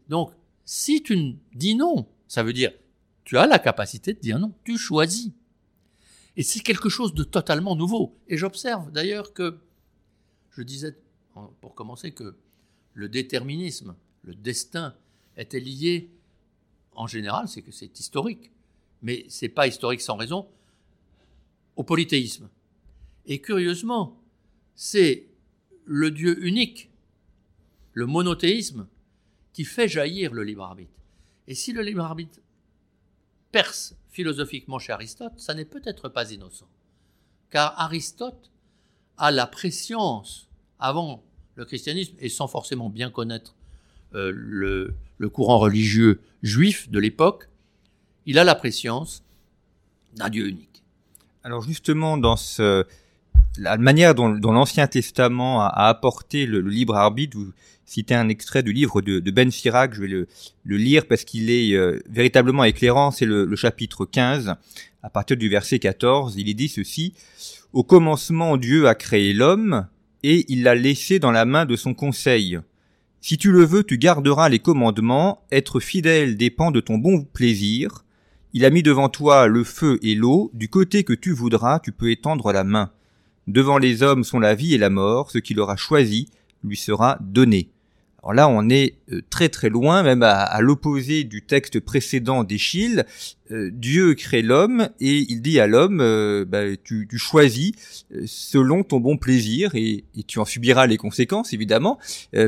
Donc, 0.08 0.32
si 0.66 1.02
tu 1.02 1.36
dis 1.54 1.76
non, 1.76 2.08
ça 2.28 2.44
veut 2.44 2.54
dire 2.54 2.72
tu 3.24 3.38
as 3.38 3.46
la 3.46 3.60
capacité 3.60 4.14
de 4.14 4.20
dire 4.20 4.40
non, 4.40 4.54
tu 4.64 4.78
choisis. 4.78 5.32
Et 6.38 6.44
c'est 6.44 6.62
quelque 6.62 6.90
chose 6.90 7.14
de 7.14 7.24
totalement 7.24 7.76
nouveau. 7.76 8.16
Et 8.28 8.38
j'observe 8.38 8.92
d'ailleurs 8.92 9.34
que, 9.34 9.58
je 10.52 10.62
disais 10.62 10.96
pour 11.62 11.76
commencer 11.76 12.12
que 12.12 12.36
le 12.94 13.10
déterminisme, 13.10 13.96
le 14.24 14.36
destin, 14.36 14.96
était 15.38 15.60
lié, 15.60 16.10
en 16.94 17.08
général, 17.08 17.48
c'est 17.48 17.62
que 17.62 17.72
c'est 17.72 18.00
historique, 18.00 18.52
mais 19.02 19.26
c'est 19.30 19.50
pas 19.50 19.68
historique 19.68 20.02
sans 20.02 20.18
raison, 20.18 20.48
au 21.76 21.84
polythéisme. 21.84 22.50
Et 23.26 23.40
curieusement, 23.40 24.22
c'est 24.76 25.28
le 25.86 26.12
Dieu 26.12 26.46
unique, 26.46 26.90
le 27.94 28.06
monothéisme, 28.06 28.88
qui 29.54 29.64
fait 29.64 29.88
jaillir 29.88 30.34
le 30.34 30.44
libre 30.44 30.64
arbitre. 30.64 30.92
Et 31.48 31.56
si 31.56 31.72
le 31.72 31.82
libre 31.82 32.04
arbitre 32.04 32.40
perce 33.52 33.96
philosophiquement 34.10 34.80
chez 34.80 34.92
Aristote, 34.92 35.34
ça 35.38 35.54
n'est 35.54 35.66
peut-être 35.66 36.10
pas 36.10 36.32
innocent. 36.32 36.68
Car 37.50 37.80
Aristote 37.80 38.52
a 39.18 39.32
la 39.32 39.48
préscience, 39.48 40.50
avant 40.80 41.24
le 41.56 41.66
christianisme, 41.66 42.16
et 42.20 42.30
sans 42.30 42.48
forcément 42.48 42.90
bien 42.90 43.10
connaître 43.10 43.56
euh, 44.16 44.32
le, 44.34 44.94
le 45.18 45.30
courant 45.30 45.60
religieux 45.60 46.22
juif 46.42 46.90
de 46.90 47.00
l'époque, 47.00 47.50
il 48.26 48.40
a 48.40 48.44
la 48.44 48.56
préscience 48.56 49.24
d'un 50.16 50.30
Dieu 50.30 50.48
unique. 50.48 50.84
Alors 51.44 51.62
justement, 51.62 52.18
dans 52.18 52.36
ce, 52.36 52.86
la 53.58 53.78
manière 53.78 54.16
dont, 54.16 54.30
l'Ancien 54.30 54.88
Testament 54.88 55.62
a, 55.62 55.88
apporté 55.88 56.46
le, 56.46 56.62
libre 56.62 56.96
arbitre, 56.96 57.38
vous 57.38 57.52
citez 57.86 58.16
un 58.16 58.30
extrait 58.30 58.64
du 58.64 58.74
livre 58.74 59.02
de, 59.02 59.32
Ben 59.32 59.52
Sirac, 59.52 59.94
je 59.94 60.02
vais 60.02 60.08
le, 60.08 60.28
lire 60.66 61.08
parce 61.08 61.24
qu'il 61.24 61.50
est 61.50 61.74
euh, 61.74 62.00
véritablement 62.10 62.64
éclairant, 62.64 63.12
c'est 63.12 63.26
le, 63.26 63.56
chapitre 63.56 64.06
15, 64.06 64.56
à 65.02 65.10
partir 65.10 65.38
du 65.38 65.50
verset 65.50 65.80
14, 65.80 66.36
il 66.38 66.50
est 66.50 66.54
dit 66.54 66.70
ceci, 66.70 67.14
Au 67.74 67.84
commencement 67.84 68.58
Dieu 68.58 68.88
a 68.88 68.96
créé 68.96 69.34
l'homme, 69.34 69.88
et 70.24 70.46
il 70.50 70.64
l'a 70.64 70.76
laissé 70.76 71.20
dans 71.20 71.32
la 71.32 71.46
main 71.46 71.66
de 71.66 71.76
son 71.76 71.94
conseil. 71.94 72.60
Si 73.22 73.38
tu 73.38 73.52
le 73.52 73.66
veux, 73.66 73.84
tu 73.84 73.98
garderas 73.98 74.50
les 74.50 74.60
commandements, 74.60 75.44
être 75.52 75.80
fidèle 75.80 76.38
dépend 76.38 76.72
de 76.72 76.80
ton 76.80 76.98
bon 76.98 77.24
plaisir, 77.24 78.06
il 78.54 78.66
a 78.66 78.70
mis 78.70 78.82
devant 78.82 79.10
toi 79.10 79.48
le 79.48 79.64
feu 79.64 80.00
et 80.02 80.16
l'eau, 80.16 80.50
du 80.54 80.70
côté 80.70 81.04
que 81.04 81.14
tu 81.14 81.34
voudras, 81.34 81.80
tu 81.80 81.92
peux 81.92 82.10
étendre 82.10 82.52
la 82.52 82.64
main. 82.64 82.92
Devant 83.50 83.80
les 83.80 84.04
hommes 84.04 84.24
sont 84.24 84.40
la 84.40 84.54
vie 84.54 84.76
et 84.76 84.78
la 84.78 84.92
mort, 84.92 85.32
ce 85.32 85.40
qu'il 85.40 85.60
aura 85.60 85.76
choisi 85.76 86.30
lui 86.64 86.78
sera 86.78 87.18
donné. 87.20 87.72
Alors 88.22 88.34
là, 88.34 88.48
on 88.48 88.70
est 88.70 88.94
euh, 89.12 89.22
très 89.32 89.50
très 89.50 89.70
loin, 89.70 90.04
même 90.04 90.22
à, 90.22 90.60
l'opposé 90.62 91.24
du 91.24 91.42
texte 91.42 91.80
précédent 91.80 92.44
d'Échille. 92.44 93.06
Euh, 93.50 93.72
Dieu 93.74 94.14
crée 94.14 94.44
l'homme 94.44 94.90
et 95.00 95.26
il 95.30 95.42
dit 95.42 95.60
à 95.60 95.66
l'homme, 95.66 96.00
euh, 96.00 96.46
bah, 96.46 96.76
tu, 96.84 97.08
choisis 97.16 97.72
selon 98.28 98.84
ton 98.84 99.00
bon 99.00 99.18
plaisir 99.18 99.72
et, 99.74 100.04
tu 100.28 100.38
en 100.38 100.46
subiras 100.46 100.86
les 100.86 100.98
conséquences, 100.98 101.52
évidemment, 101.52 101.98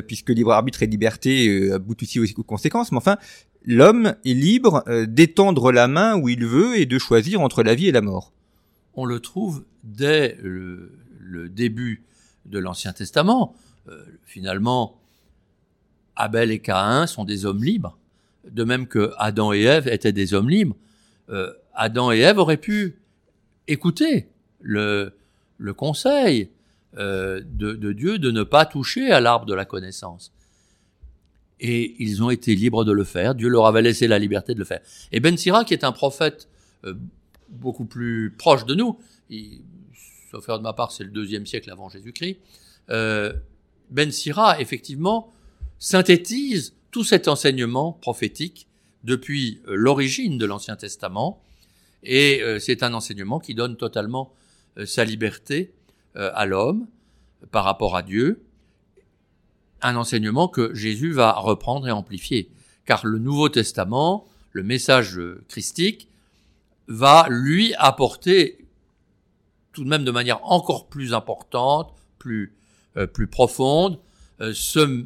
puisque 0.07 0.29
libre 0.29 0.51
arbitre 0.51 0.83
et 0.83 0.87
liberté 0.87 1.71
aboutent 1.71 2.03
aussi 2.03 2.19
aux 2.19 2.43
conséquences. 2.43 2.91
Mais 2.91 2.99
enfin, 2.99 3.17
l'homme 3.65 4.13
est 4.23 4.33
libre 4.35 4.83
d'étendre 5.07 5.71
la 5.71 5.87
main 5.87 6.15
où 6.15 6.29
il 6.29 6.45
veut 6.45 6.77
et 6.77 6.85
de 6.85 6.99
choisir 6.99 7.41
entre 7.41 7.63
la 7.63 7.73
vie 7.73 7.87
et 7.87 7.91
la 7.91 8.01
mort. 8.01 8.33
On 8.95 9.05
le 9.05 9.19
trouve 9.19 9.63
dès 9.83 10.37
le, 10.41 10.91
début 11.49 12.03
de 12.45 12.59
l'Ancien 12.59 12.93
Testament. 12.93 13.55
Euh, 13.87 14.03
finalement, 14.25 14.99
Abel 16.15 16.51
et 16.51 16.59
Caïn 16.59 17.07
sont 17.07 17.23
des 17.23 17.45
hommes 17.45 17.63
libres, 17.63 17.97
de 18.49 18.63
même 18.63 18.87
que 18.87 19.13
Adam 19.17 19.53
et 19.53 19.61
Ève 19.61 19.87
étaient 19.87 20.11
des 20.11 20.33
hommes 20.33 20.49
libres. 20.49 20.75
Euh, 21.29 21.53
Adam 21.73 22.11
et 22.11 22.19
Ève 22.19 22.37
auraient 22.37 22.57
pu 22.57 22.97
écouter 23.67 24.27
le, 24.59 25.13
conseil 25.77 26.49
de 26.93 27.93
Dieu 27.93 28.19
de 28.19 28.31
ne 28.31 28.43
pas 28.43 28.65
toucher 28.65 29.11
à 29.11 29.21
l'arbre 29.21 29.45
de 29.45 29.53
la 29.53 29.63
connaissance 29.63 30.33
et 31.61 31.95
ils 31.99 32.21
ont 32.23 32.29
été 32.29 32.55
libres 32.55 32.83
de 32.83 32.91
le 32.91 33.03
faire. 33.03 33.35
Dieu 33.35 33.47
leur 33.47 33.67
avait 33.67 33.83
laissé 33.83 34.07
la 34.07 34.19
liberté 34.19 34.53
de 34.53 34.59
le 34.59 34.65
faire. 34.65 34.81
Et 35.11 35.19
Ben 35.19 35.37
Sira, 35.37 35.63
qui 35.63 35.73
est 35.73 35.83
un 35.83 35.91
prophète 35.91 36.49
euh, 36.83 36.95
beaucoup 37.51 37.85
plus 37.85 38.33
proche 38.37 38.65
de 38.65 38.75
nous, 38.75 38.97
il, 39.29 39.61
sauf 40.31 40.45
faire 40.45 40.57
de 40.57 40.63
ma 40.63 40.73
part, 40.73 40.91
c'est 40.91 41.03
le 41.03 41.11
deuxième 41.11 41.45
siècle 41.45 41.69
avant 41.69 41.89
Jésus-Christ, 41.89 42.37
euh, 42.89 43.33
Ben 43.89 44.11
Sira, 44.11 44.59
effectivement, 44.59 45.31
synthétise 45.77 46.75
tout 46.91 47.03
cet 47.03 47.27
enseignement 47.27 47.93
prophétique 47.93 48.67
depuis 49.03 49.61
euh, 49.67 49.75
l'origine 49.75 50.37
de 50.37 50.45
l'Ancien 50.45 50.75
Testament, 50.75 51.41
et 52.03 52.41
c'est 52.59 52.81
un 52.81 52.95
enseignement 52.95 53.39
qui 53.39 53.53
donne 53.53 53.77
totalement 53.77 54.33
sa 54.85 55.05
liberté 55.05 55.71
à 56.15 56.47
l'homme 56.47 56.87
par 57.51 57.63
rapport 57.63 57.95
à 57.95 58.01
Dieu, 58.01 58.41
un 59.83 59.95
enseignement 59.95 60.47
que 60.47 60.73
Jésus 60.73 61.11
va 61.11 61.33
reprendre 61.33 61.87
et 61.87 61.91
amplifier. 61.91 62.49
Car 62.85 63.05
le 63.05 63.19
Nouveau 63.19 63.49
Testament, 63.49 64.25
le 64.51 64.63
message 64.63 65.21
christique, 65.47 66.07
va 66.91 67.27
lui 67.29 67.73
apporter 67.75 68.65
tout 69.73 69.83
de 69.83 69.89
même 69.89 70.03
de 70.03 70.11
manière 70.11 70.43
encore 70.43 70.87
plus 70.87 71.13
importante, 71.13 71.93
plus, 72.19 72.53
euh, 72.97 73.07
plus 73.07 73.27
profonde, 73.27 73.99
euh, 74.41 74.51
ce, 74.53 75.05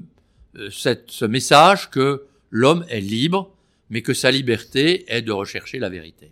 euh, 0.58 0.70
ce 0.70 1.26
message 1.26 1.90
que 1.92 2.26
l'homme 2.50 2.86
est 2.90 3.02
libre, 3.02 3.52
mais 3.90 4.02
que 4.02 4.14
sa 4.14 4.32
liberté 4.32 5.06
est 5.14 5.22
de 5.22 5.32
rechercher 5.32 5.78
la 5.78 5.90
vérité. 5.90 6.30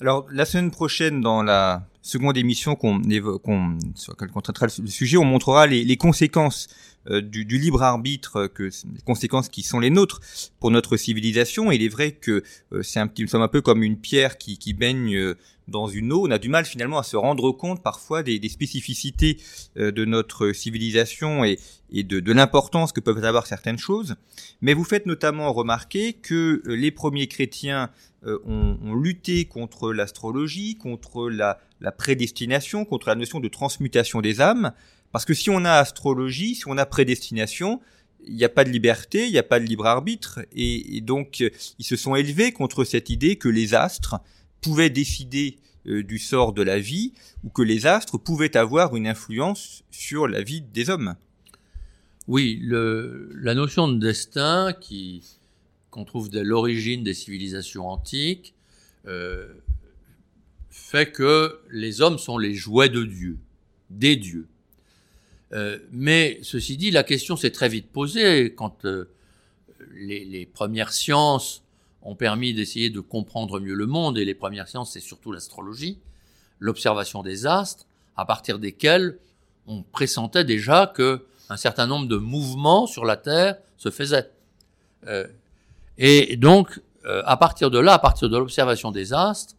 Alors, 0.00 0.26
la 0.30 0.44
semaine 0.44 0.70
prochaine, 0.70 1.20
dans 1.20 1.42
la 1.42 1.86
seconde 2.04 2.36
émission 2.36 2.76
qu'on 2.76 3.00
qu'on 3.42 4.40
traitera 4.42 4.66
le 4.66 4.86
sujet, 4.88 5.16
on 5.16 5.24
montrera 5.24 5.66
les, 5.66 5.84
les 5.84 5.96
conséquences 5.96 6.68
euh, 7.10 7.20
du, 7.20 7.44
du, 7.44 7.58
libre 7.58 7.82
arbitre, 7.82 8.46
que 8.46 8.64
les 8.64 9.02
conséquences 9.04 9.48
qui 9.48 9.62
sont 9.62 9.80
les 9.80 9.90
nôtres 9.90 10.20
pour 10.60 10.70
notre 10.70 10.96
civilisation. 10.96 11.70
Il 11.72 11.82
est 11.82 11.88
vrai 11.88 12.12
que 12.12 12.42
euh, 12.72 12.82
c'est 12.82 13.00
un 13.00 13.06
petit, 13.06 13.22
nous 13.22 13.28
sommes 13.28 13.42
un 13.42 13.48
peu 13.48 13.60
comme 13.60 13.82
une 13.82 13.98
pierre 13.98 14.38
qui, 14.38 14.58
qui 14.58 14.72
baigne 14.72 15.14
euh, 15.16 15.34
dans 15.68 15.88
une 15.88 16.12
eau. 16.12 16.26
On 16.26 16.30
a 16.30 16.38
du 16.38 16.48
mal 16.48 16.64
finalement 16.64 16.98
à 16.98 17.02
se 17.02 17.16
rendre 17.16 17.52
compte 17.52 17.82
parfois 17.82 18.22
des, 18.22 18.40
spécificités 18.48 19.38
euh, 19.76 19.90
de 19.90 20.04
notre 20.04 20.52
civilisation 20.52 21.44
et, 21.44 21.58
de, 21.92 22.32
l'importance 22.32 22.92
que 22.92 23.00
peuvent 23.00 23.24
avoir 23.24 23.46
certaines 23.46 23.78
choses. 23.78 24.16
Mais 24.60 24.74
vous 24.74 24.84
faites 24.84 25.06
notamment 25.06 25.52
remarquer 25.52 26.12
que 26.12 26.62
euh, 26.66 26.74
les 26.74 26.90
premiers 26.90 27.28
chrétiens 27.28 27.90
euh, 28.26 28.38
ont, 28.46 28.94
lutté 28.94 29.44
contre 29.44 29.92
l'astrologie, 29.92 30.76
contre 30.76 31.28
la, 31.30 31.58
la 31.80 31.92
prédestination, 31.92 32.84
contre 32.84 33.08
la 33.08 33.14
notion 33.14 33.40
de 33.40 33.48
transmutation 33.48 34.20
des 34.20 34.40
âmes. 34.40 34.72
Parce 35.12 35.24
que 35.24 35.34
si 35.34 35.50
on 35.50 35.64
a 35.64 35.72
astrologie, 35.72 36.54
si 36.54 36.64
on 36.66 36.76
a 36.76 36.86
prédestination, 36.86 37.80
il 38.26 38.34
n'y 38.34 38.44
a 38.44 38.48
pas 38.48 38.64
de 38.64 38.70
liberté, 38.70 39.26
il 39.26 39.32
n'y 39.32 39.38
a 39.38 39.42
pas 39.42 39.60
de 39.60 39.64
libre 39.64 39.86
arbitre, 39.86 40.40
et, 40.54 41.00
donc 41.02 41.44
ils 41.78 41.84
se 41.84 41.96
sont 41.96 42.14
élevés 42.14 42.52
contre 42.52 42.84
cette 42.84 43.10
idée 43.10 43.36
que 43.36 43.48
les 43.48 43.74
astres 43.74 44.16
pouvaient 44.64 44.90
décider 44.90 45.58
euh, 45.86 46.02
du 46.02 46.18
sort 46.18 46.54
de 46.54 46.62
la 46.62 46.78
vie, 46.78 47.12
ou 47.44 47.50
que 47.50 47.60
les 47.60 47.84
astres 47.84 48.16
pouvaient 48.16 48.56
avoir 48.56 48.96
une 48.96 49.06
influence 49.06 49.84
sur 49.90 50.26
la 50.26 50.42
vie 50.42 50.62
des 50.62 50.88
hommes. 50.88 51.16
Oui, 52.26 52.58
le, 52.62 53.30
la 53.34 53.54
notion 53.54 53.86
de 53.88 53.98
destin 53.98 54.72
qui 54.72 55.22
qu'on 55.90 56.04
trouve 56.04 56.28
dès 56.28 56.42
l'origine 56.42 57.04
des 57.04 57.14
civilisations 57.14 57.88
antiques 57.88 58.54
euh, 59.06 59.46
fait 60.70 61.12
que 61.12 61.60
les 61.70 62.00
hommes 62.00 62.18
sont 62.18 62.38
les 62.38 62.54
jouets 62.54 62.88
de 62.88 63.04
Dieu, 63.04 63.38
des 63.90 64.16
dieux. 64.16 64.48
Euh, 65.52 65.78
mais 65.92 66.40
ceci 66.42 66.76
dit, 66.76 66.90
la 66.90 67.04
question 67.04 67.36
s'est 67.36 67.52
très 67.52 67.68
vite 67.68 67.92
posée 67.92 68.54
quand 68.56 68.86
euh, 68.86 69.04
les, 69.94 70.46
premières 70.46 70.92
sciences 70.92 71.63
ont 72.04 72.14
permis 72.14 72.54
d'essayer 72.54 72.90
de 72.90 73.00
comprendre 73.00 73.60
mieux 73.60 73.74
le 73.74 73.86
monde, 73.86 74.18
et 74.18 74.24
les 74.24 74.34
premières 74.34 74.68
sciences, 74.68 74.92
c'est 74.92 75.00
surtout 75.00 75.32
l'astrologie, 75.32 75.98
l'observation 76.60 77.22
des 77.22 77.46
astres, 77.46 77.86
à 78.16 78.24
partir 78.24 78.58
desquels 78.58 79.18
on 79.66 79.82
pressentait 79.82 80.44
déjà 80.44 80.92
que 80.94 81.24
un 81.50 81.56
certain 81.56 81.86
nombre 81.86 82.06
de 82.06 82.16
mouvements 82.16 82.86
sur 82.86 83.04
la 83.04 83.16
Terre 83.16 83.56
se 83.76 83.90
faisaient. 83.90 84.30
Euh, 85.06 85.26
et 85.98 86.36
donc, 86.36 86.80
à 87.04 87.36
partir 87.36 87.70
de 87.70 87.78
là, 87.78 87.94
à 87.94 87.98
partir 87.98 88.30
de 88.30 88.38
l'observation 88.38 88.90
des 88.90 89.12
astres, 89.12 89.54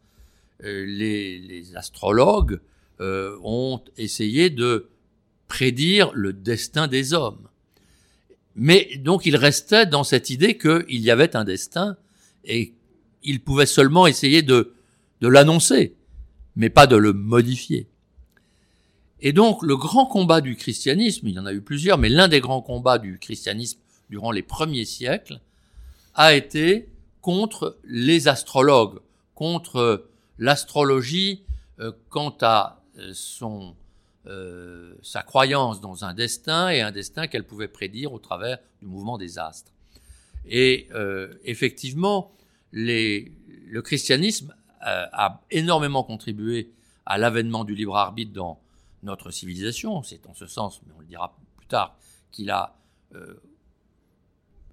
les, 0.62 1.38
les, 1.38 1.76
astrologues 1.76 2.60
ont 3.00 3.82
essayé 3.98 4.50
de 4.50 4.90
prédire 5.48 6.12
le 6.14 6.34
destin 6.34 6.88
des 6.88 7.14
hommes. 7.14 7.48
Mais 8.56 8.98
donc 8.98 9.26
il 9.26 9.36
restait 9.36 9.86
dans 9.86 10.04
cette 10.04 10.30
idée 10.30 10.58
qu'il 10.58 11.02
y 11.02 11.12
avait 11.12 11.36
un 11.36 11.44
destin 11.44 11.98
et 12.46 12.74
il 13.24 13.44
pouvait 13.44 13.66
seulement 13.66 14.08
essayer 14.08 14.42
de, 14.42 14.74
de 15.22 15.28
l'annoncer, 15.28 15.96
mais 16.56 16.70
pas 16.70 16.88
de 16.88 16.96
le 16.96 17.14
modifier. 17.14 17.88
Et 19.20 19.34
donc 19.34 19.64
le 19.64 19.76
grand 19.76 20.06
combat 20.06 20.42
du 20.42 20.56
christianisme, 20.56 21.28
il 21.28 21.36
y 21.36 21.40
en 21.40 21.46
a 21.46 21.54
eu 21.54 21.62
plusieurs, 21.62 21.98
mais 21.98 22.10
l'un 22.10 22.28
des 22.28 22.42
grands 22.42 22.62
combats 22.62 22.98
du 22.98 23.18
christianisme 23.18 23.80
durant 24.10 24.32
les 24.32 24.44
premiers 24.44 24.86
siècles 24.86 25.40
a 26.14 26.34
été 26.34 26.90
contre 27.22 27.78
les 27.84 28.28
astrologues, 28.28 29.00
contre 29.34 30.08
l'astrologie 30.38 31.44
euh, 31.80 31.92
quant 32.10 32.36
à 32.42 32.84
euh, 33.00 33.12
son 33.14 33.76
euh, 34.28 34.96
sa 35.04 35.22
croyance 35.22 35.82
dans 35.82 36.04
un 36.04 36.16
destin 36.16 36.70
et 36.70 36.82
un 36.82 36.92
destin 36.92 37.28
qu'elle 37.28 37.44
pouvait 37.44 37.68
prédire 37.68 38.12
au 38.12 38.18
travers 38.18 38.58
du 38.80 38.88
mouvement 38.88 39.20
des 39.20 39.38
astres. 39.38 39.72
Et 40.48 40.88
euh, 40.94 41.34
effectivement, 41.44 42.32
le 42.72 43.80
christianisme 43.82 44.54
euh, 44.86 45.06
a 45.12 45.42
énormément 45.52 46.04
contribué 46.04 46.72
à 47.06 47.18
l'avènement 47.18 47.64
du 47.64 47.76
libre 47.76 47.96
arbitre 47.96 48.34
dans 48.34 48.60
notre 49.04 49.32
civilisation. 49.32 50.04
C'est 50.04 50.26
en 50.28 50.34
ce 50.34 50.48
sens, 50.48 50.82
mais 50.86 50.94
on 50.96 51.00
le 51.00 51.06
dira 51.06 51.36
plus 51.58 51.68
tard, 51.68 51.98
qu'il 52.32 52.50
a 52.50 52.76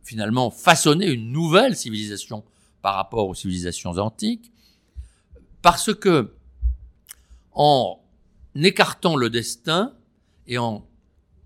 finalement 0.03 0.51
façonné 0.51 1.07
une 1.07 1.31
nouvelle 1.31 1.77
civilisation 1.77 2.45
par 2.81 2.97
rapport 2.97 3.29
aux 3.29 3.35
civilisations 3.35 3.93
antiques, 3.93 4.51
parce 5.63 5.95
que 5.95 6.35
en 7.53 8.01
écartant 8.57 9.17
le 9.17 9.31
destin 9.31 9.95
et 10.47 10.59
en 10.59 10.85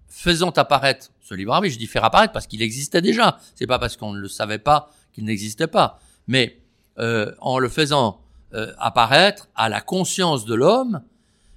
faisant 0.09 0.51
apparaître 0.51 1.11
ce 1.21 1.35
libre 1.35 1.53
arbitre, 1.53 1.75
je 1.75 1.79
dis 1.79 1.87
faire 1.87 2.05
apparaître 2.05 2.33
parce 2.33 2.47
qu'il 2.47 2.63
existait 2.63 3.03
déjà. 3.03 3.39
C'est 3.55 3.67
pas 3.67 3.79
parce 3.79 3.97
qu'on 3.97 4.13
ne 4.13 4.21
le 4.21 4.29
savait 4.29 4.59
pas 4.59 4.91
qu'il 5.13 5.25
n'existait 5.25 5.67
pas, 5.67 5.99
mais 6.27 6.61
euh, 6.99 7.33
en 7.41 7.59
le 7.59 7.69
faisant 7.69 8.21
euh, 8.55 8.73
apparaître 8.79 9.49
à 9.55 9.69
la 9.69 9.81
conscience 9.81 10.45
de 10.45 10.55
l'homme, 10.55 11.03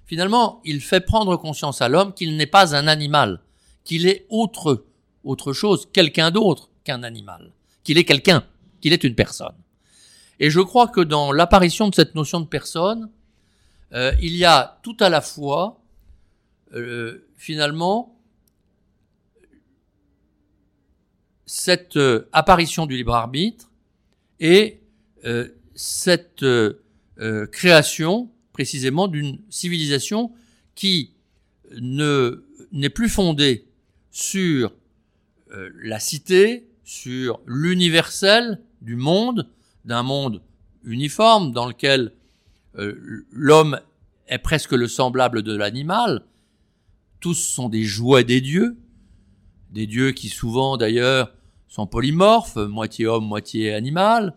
finalement, 0.05 0.61
il 0.65 0.81
fait 0.81 1.01
prendre 1.01 1.37
conscience 1.37 1.81
à 1.81 1.89
l'homme 1.89 2.13
qu'il 2.13 2.35
n'est 2.35 2.47
pas 2.47 2.75
un 2.75 2.87
animal, 2.87 3.41
qu'il 3.83 4.07
est 4.07 4.25
autre, 4.29 4.85
autre 5.23 5.53
chose, 5.53 5.87
quelqu'un 5.93 6.31
d'autre 6.31 6.69
qu'un 6.83 7.03
animal, 7.03 7.51
qu'il 7.83 7.97
est 7.97 8.05
quelqu'un, 8.05 8.43
qu'il 8.81 8.93
est 8.93 9.03
une 9.03 9.15
personne. 9.15 9.55
Et 10.39 10.49
je 10.49 10.61
crois 10.61 10.87
que 10.87 11.01
dans 11.01 11.31
l'apparition 11.31 11.89
de 11.89 11.95
cette 11.95 12.15
notion 12.15 12.39
de 12.39 12.47
personne, 12.47 13.09
euh, 13.93 14.13
il 14.21 14.35
y 14.35 14.45
a 14.45 14.79
tout 14.83 14.95
à 14.99 15.09
la 15.09 15.21
fois, 15.21 15.81
euh, 16.73 17.27
finalement, 17.35 18.18
cette 21.51 21.97
euh, 21.97 22.29
apparition 22.31 22.85
du 22.85 22.95
libre 22.95 23.15
arbitre 23.15 23.71
et 24.39 24.81
cette 25.75 26.45
création 27.51 28.29
précisément 28.53 29.09
d'une 29.09 29.37
civilisation 29.49 30.31
qui 30.75 31.11
ne 31.77 32.45
n'est 32.71 32.89
plus 32.89 33.09
fondée 33.09 33.67
sur 34.11 34.71
la 35.83 35.99
cité, 35.99 36.69
sur 36.85 37.41
l'universel 37.45 38.61
du 38.81 38.95
monde, 38.95 39.49
d'un 39.83 40.03
monde 40.03 40.41
uniforme 40.83 41.51
dans 41.51 41.67
lequel 41.67 42.13
euh, 42.77 43.25
l'homme 43.31 43.79
est 44.27 44.37
presque 44.37 44.71
le 44.71 44.87
semblable 44.87 45.43
de 45.43 45.55
l'animal. 45.55 46.23
Tous 47.19 47.33
sont 47.33 47.67
des 47.67 47.83
jouets 47.83 48.23
des 48.23 48.41
dieux, 48.41 48.77
des 49.71 49.87
dieux 49.87 50.11
qui 50.11 50.29
souvent 50.29 50.77
d'ailleurs 50.77 51.33
sont 51.69 51.87
polymorphes, 51.87 52.57
moitié 52.57 53.07
homme, 53.07 53.25
moitié 53.25 53.73
animal, 53.73 54.35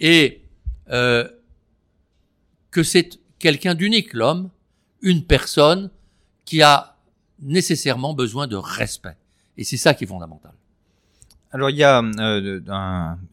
et 0.00 0.42
euh, 0.90 1.28
que 2.70 2.82
c'est 2.82 3.20
quelqu'un 3.38 3.74
d'unique, 3.74 4.14
l'homme, 4.14 4.50
une 5.02 5.24
personne 5.24 5.90
qui 6.44 6.62
a 6.62 6.96
nécessairement 7.40 8.14
besoin 8.14 8.46
de 8.46 8.56
respect. 8.56 9.16
Et 9.56 9.64
c'est 9.64 9.76
ça 9.76 9.94
qui 9.94 10.04
est 10.04 10.06
fondamental. 10.06 10.52
Alors 11.50 11.70
il 11.70 11.76
y 11.76 11.84
a 11.84 12.02
euh, 12.02 12.60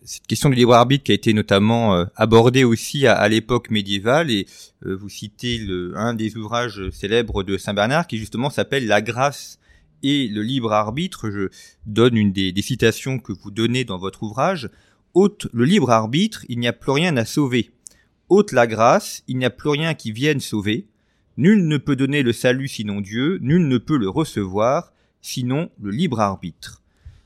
cette 0.06 0.26
question 0.26 0.50
du 0.50 0.56
libre 0.56 0.74
arbitre 0.74 1.04
qui 1.04 1.12
a 1.12 1.16
été 1.16 1.34
notamment 1.34 1.96
euh, 1.96 2.06
abordée 2.16 2.64
aussi 2.64 3.08
à, 3.08 3.28
l'époque 3.28 3.70
médiévale 3.70 4.32
et 4.32 4.48
euh, 4.86 4.96
vous 4.96 5.10
citez 5.10 5.58
le, 5.58 5.92
un 5.98 6.14
des 6.14 6.38
ouvrages 6.38 6.90
célèbres 6.92 7.44
de 7.44 7.58
Saint 7.58 7.74
Bernard 7.74 8.08
qui 8.08 8.18
justement 8.18 8.50
s'appelle 8.50 8.88
La 8.88 9.02
grâce 9.02 9.60
et 10.06 10.28
le 10.28 10.42
libre 10.42 10.72
arbitre. 10.72 11.30
Je 11.30 11.50
donne 11.86 12.16
une 12.16 12.32
des, 12.32 12.54
citations 12.62 13.20
que 13.20 13.34
vous 13.34 13.52
donnez 13.52 13.84
dans 13.84 13.98
votre 13.98 14.24
ouvrage. 14.24 14.70
Ôte 15.14 15.48
le 15.54 15.66
libre 15.66 15.90
arbitre, 15.90 16.46
il 16.50 16.60
n'y 16.60 16.68
a 16.68 16.74
plus 16.74 16.92
rien 16.92 17.18
à 17.18 17.26
sauver. 17.26 17.72
Ôte 18.30 18.52
la 18.52 18.68
grâce, 18.68 19.24
il 19.28 19.38
n'y 19.38 19.46
a 19.46 19.50
plus 19.50 19.70
rien 19.70 19.94
qui 19.94 20.12
vienne 20.12 20.40
sauver. 20.40 20.88
Nul 21.38 21.68
ne 21.68 21.78
peut 21.78 21.96
donner 21.96 22.24
le 22.24 22.34
salut 22.34 22.68
sinon 22.68 23.02
Dieu, 23.02 23.40
nul 23.42 23.68
ne 23.68 23.78
peut 23.78 23.98
le 23.98 24.10
recevoir 24.10 24.94
sinon 25.22 25.70
le 25.82 25.92
libre 25.92 26.20
arbitre. 26.20 26.82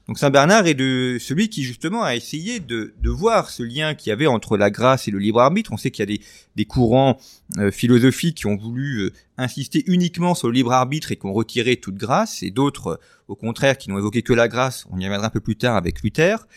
Donc 0.09 0.17
Saint 0.17 0.31
Bernard 0.31 0.65
est 0.65 0.73
de 0.73 1.17
celui 1.19 1.49
qui 1.49 1.61
justement 1.61 2.01
a 2.01 2.15
essayé 2.15 2.59
de, 2.59 2.91
voir 3.05 3.51
ce 3.51 3.61
lien 3.61 3.93
qu'il 3.93 4.09
y 4.09 4.11
avait 4.11 4.25
entre 4.25 4.57
la 4.57 4.71
grâce 4.71 5.07
et 5.07 5.11
le 5.11 5.19
libre 5.19 5.39
arbitre. 5.39 5.71
On 5.71 5.77
sait 5.77 5.91
qu'il 5.91 6.09
y 6.09 6.11
a 6.11 6.17
des, 6.55 6.65
courants 6.65 7.19
euh, 7.59 7.69
philosophiques 7.69 8.37
qui 8.37 8.47
ont 8.47 8.57
voulu 8.57 9.01
euh, 9.01 9.13
insister 9.37 9.83
uniquement 9.85 10.33
sur 10.33 10.47
le 10.47 10.55
libre 10.55 10.71
arbitre 10.71 11.11
et 11.11 11.15
qui 11.15 11.27
ont 11.27 11.31
retiré 11.31 11.75
toute 11.75 11.93
grâce, 11.93 12.41
et 12.41 12.49
d'autres, 12.49 12.87
euh, 12.87 12.97
au 13.27 13.35
contraire, 13.35 13.77
qui 13.77 13.91
n'ont 13.91 13.99
évoqué 13.99 14.23
que 14.23 14.33
la 14.33 14.47
grâce. 14.47 14.87
On 14.89 14.97
y 14.97 15.05
reviendra 15.05 15.27
un 15.27 15.29
peu 15.29 15.41
plus 15.41 15.57
tard 15.57 15.75
avec 15.75 16.01
Luther 16.01 16.47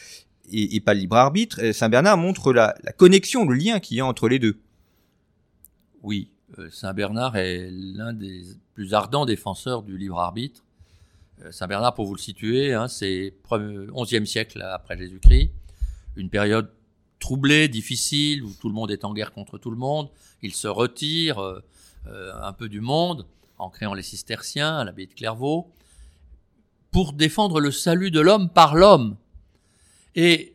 et, 0.50 0.80
pas 0.80 0.94
le 0.94 1.00
libre 1.00 1.16
arbitre. 1.16 1.72
Saint 1.72 1.90
Bernard 1.90 2.16
montre 2.16 2.54
la, 2.54 2.74
la 2.82 2.92
connexion, 2.92 3.44
le 3.44 3.54
lien 3.54 3.80
qu'il 3.80 3.98
y 3.98 4.00
a 4.00 4.06
entre 4.06 4.30
les 4.30 4.38
deux. 4.38 4.56
Oui, 6.02 6.30
Saint 6.70 6.94
Bernard 6.94 7.36
est 7.36 7.68
l'un 7.70 8.14
des 8.14 8.44
plus 8.72 8.94
ardents 8.94 9.26
défenseurs 9.26 9.82
du 9.82 9.98
libre 9.98 10.18
arbitre 10.20 10.64
euh, 11.44 11.52
Saint 11.52 11.66
Bernard, 11.66 11.94
pour 11.94 12.07
vous 12.07 12.14
le 12.14 12.20
situer, 12.20 12.74
hein, 12.74 12.88
c'est 12.88 13.35
11e 13.50 14.24
siècle 14.24 14.62
après 14.62 14.96
Jésus-Christ, 14.96 15.50
une 16.16 16.31
période 16.31 16.70
troublée, 17.18 17.68
difficile, 17.68 18.42
où 18.42 18.52
tout 18.61 18.68
le 18.68 18.74
monde 18.74 18.90
est 18.90 19.05
en 19.05 19.14
guerre 19.14 19.33
contre 19.33 19.59
tout 19.59 19.70
le 19.70 19.76
monde. 19.76 20.09
Il 20.42 20.55
se 20.55 20.68
retire 20.68 21.38
euh, 21.38 21.62
euh, 22.09 22.33
un 22.42 22.52
peu 22.52 22.68
du 22.68 22.81
monde 22.81 23.26
en 23.59 23.70
créant 23.70 23.94
les 23.94 24.02
cisterciens 24.02 24.78
à 24.78 24.85
l'abbaye 24.85 25.07
de 25.07 25.14
Clairvaux 25.14 25.70
pour 26.90 27.12
défendre 27.12 27.61
le 27.61 27.70
salut 27.70 28.11
de 28.11 28.20
l'homme 28.20 28.50
par 28.50 28.74
l'homme. 28.74 29.16
Et 30.14 30.55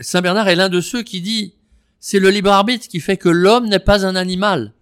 Saint 0.00 0.22
Bernard 0.22 0.48
est 0.48 0.56
l'un 0.56 0.68
de 0.68 0.80
ceux 0.80 1.02
qui 1.02 1.20
dit 1.20 1.54
c'est 2.00 2.20
le 2.20 2.30
libre 2.30 2.50
arbitre 2.50 2.86
qui 2.86 3.00
fait 3.00 3.16
que 3.16 3.28
l'homme 3.28 3.66
n'est 3.66 3.78
pas 3.78 4.06
un 4.06 4.14
animal. 4.14 4.72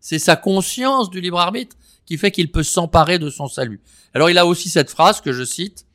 C'est 0.00 0.18
sa 0.18 0.34
conscience 0.34 1.08
du 1.08 1.20
libre 1.20 1.38
arbitre 1.38 1.76
qui 2.06 2.18
fait 2.18 2.30
qu'il 2.30 2.50
peut 2.50 2.62
s'emparer 2.62 3.18
de 3.18 3.30
son 3.30 3.48
salut. 3.48 3.80
Alors 4.14 4.30
il 4.30 4.38
a 4.38 4.46
aussi 4.46 4.68
cette 4.68 4.90
phrase 4.90 5.20
que 5.20 5.32
je 5.32 5.44
cite, 5.44 5.86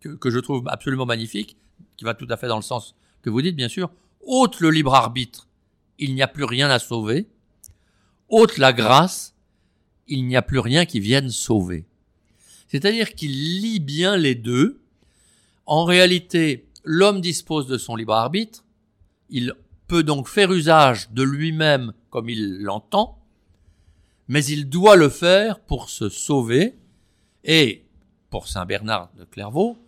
que, 0.00 0.10
que, 0.10 0.30
je 0.30 0.38
trouve 0.38 0.68
absolument 0.68 1.06
magnifique, 1.06 1.56
qui 1.96 2.04
va 2.04 2.14
tout 2.14 2.26
à 2.30 2.36
fait 2.36 2.48
dans 2.48 2.56
le 2.56 2.62
sens 2.62 2.94
que 3.22 3.30
vous 3.30 3.42
dites, 3.42 3.56
bien 3.56 3.68
sûr. 3.68 3.90
Ôte 4.22 4.60
le 4.60 4.70
libre 4.70 4.94
arbitre, 4.94 5.48
il 5.98 6.14
n'y 6.14 6.22
a 6.22 6.28
plus 6.28 6.44
rien 6.44 6.70
à 6.70 6.78
sauver. 6.78 7.28
Ôte 8.28 8.58
la 8.58 8.72
grâce, 8.72 9.34
il 10.06 10.26
n'y 10.26 10.36
a 10.36 10.42
plus 10.42 10.58
rien 10.58 10.84
qui 10.84 11.00
vienne 11.00 11.30
sauver. 11.30 11.86
C'est-à-dire 12.68 13.14
qu'il 13.14 13.60
lit 13.60 13.80
bien 13.80 14.16
les 14.16 14.34
deux. 14.34 14.80
En 15.66 15.84
réalité, 15.84 16.68
l'homme 16.84 17.20
dispose 17.20 17.66
de 17.66 17.78
son 17.78 17.96
libre 17.96 18.14
arbitre, 18.14 18.64
il 19.30 19.54
peut 19.86 20.02
donc 20.02 20.28
faire 20.28 20.52
usage 20.52 21.10
de 21.10 21.22
lui-même 21.22 21.92
comme 22.10 22.28
il 22.28 22.60
l'entend, 22.60 23.17
mais 24.28 24.44
il 24.44 24.68
doit 24.68 24.96
le 24.96 25.08
faire 25.08 25.60
pour 25.60 25.90
se 25.90 26.08
sauver, 26.08 26.76
et 27.44 27.84
pour 28.30 28.48
Saint 28.48 28.66
Bernard 28.66 29.10
de 29.18 29.24
Clairvaux, 29.24 29.78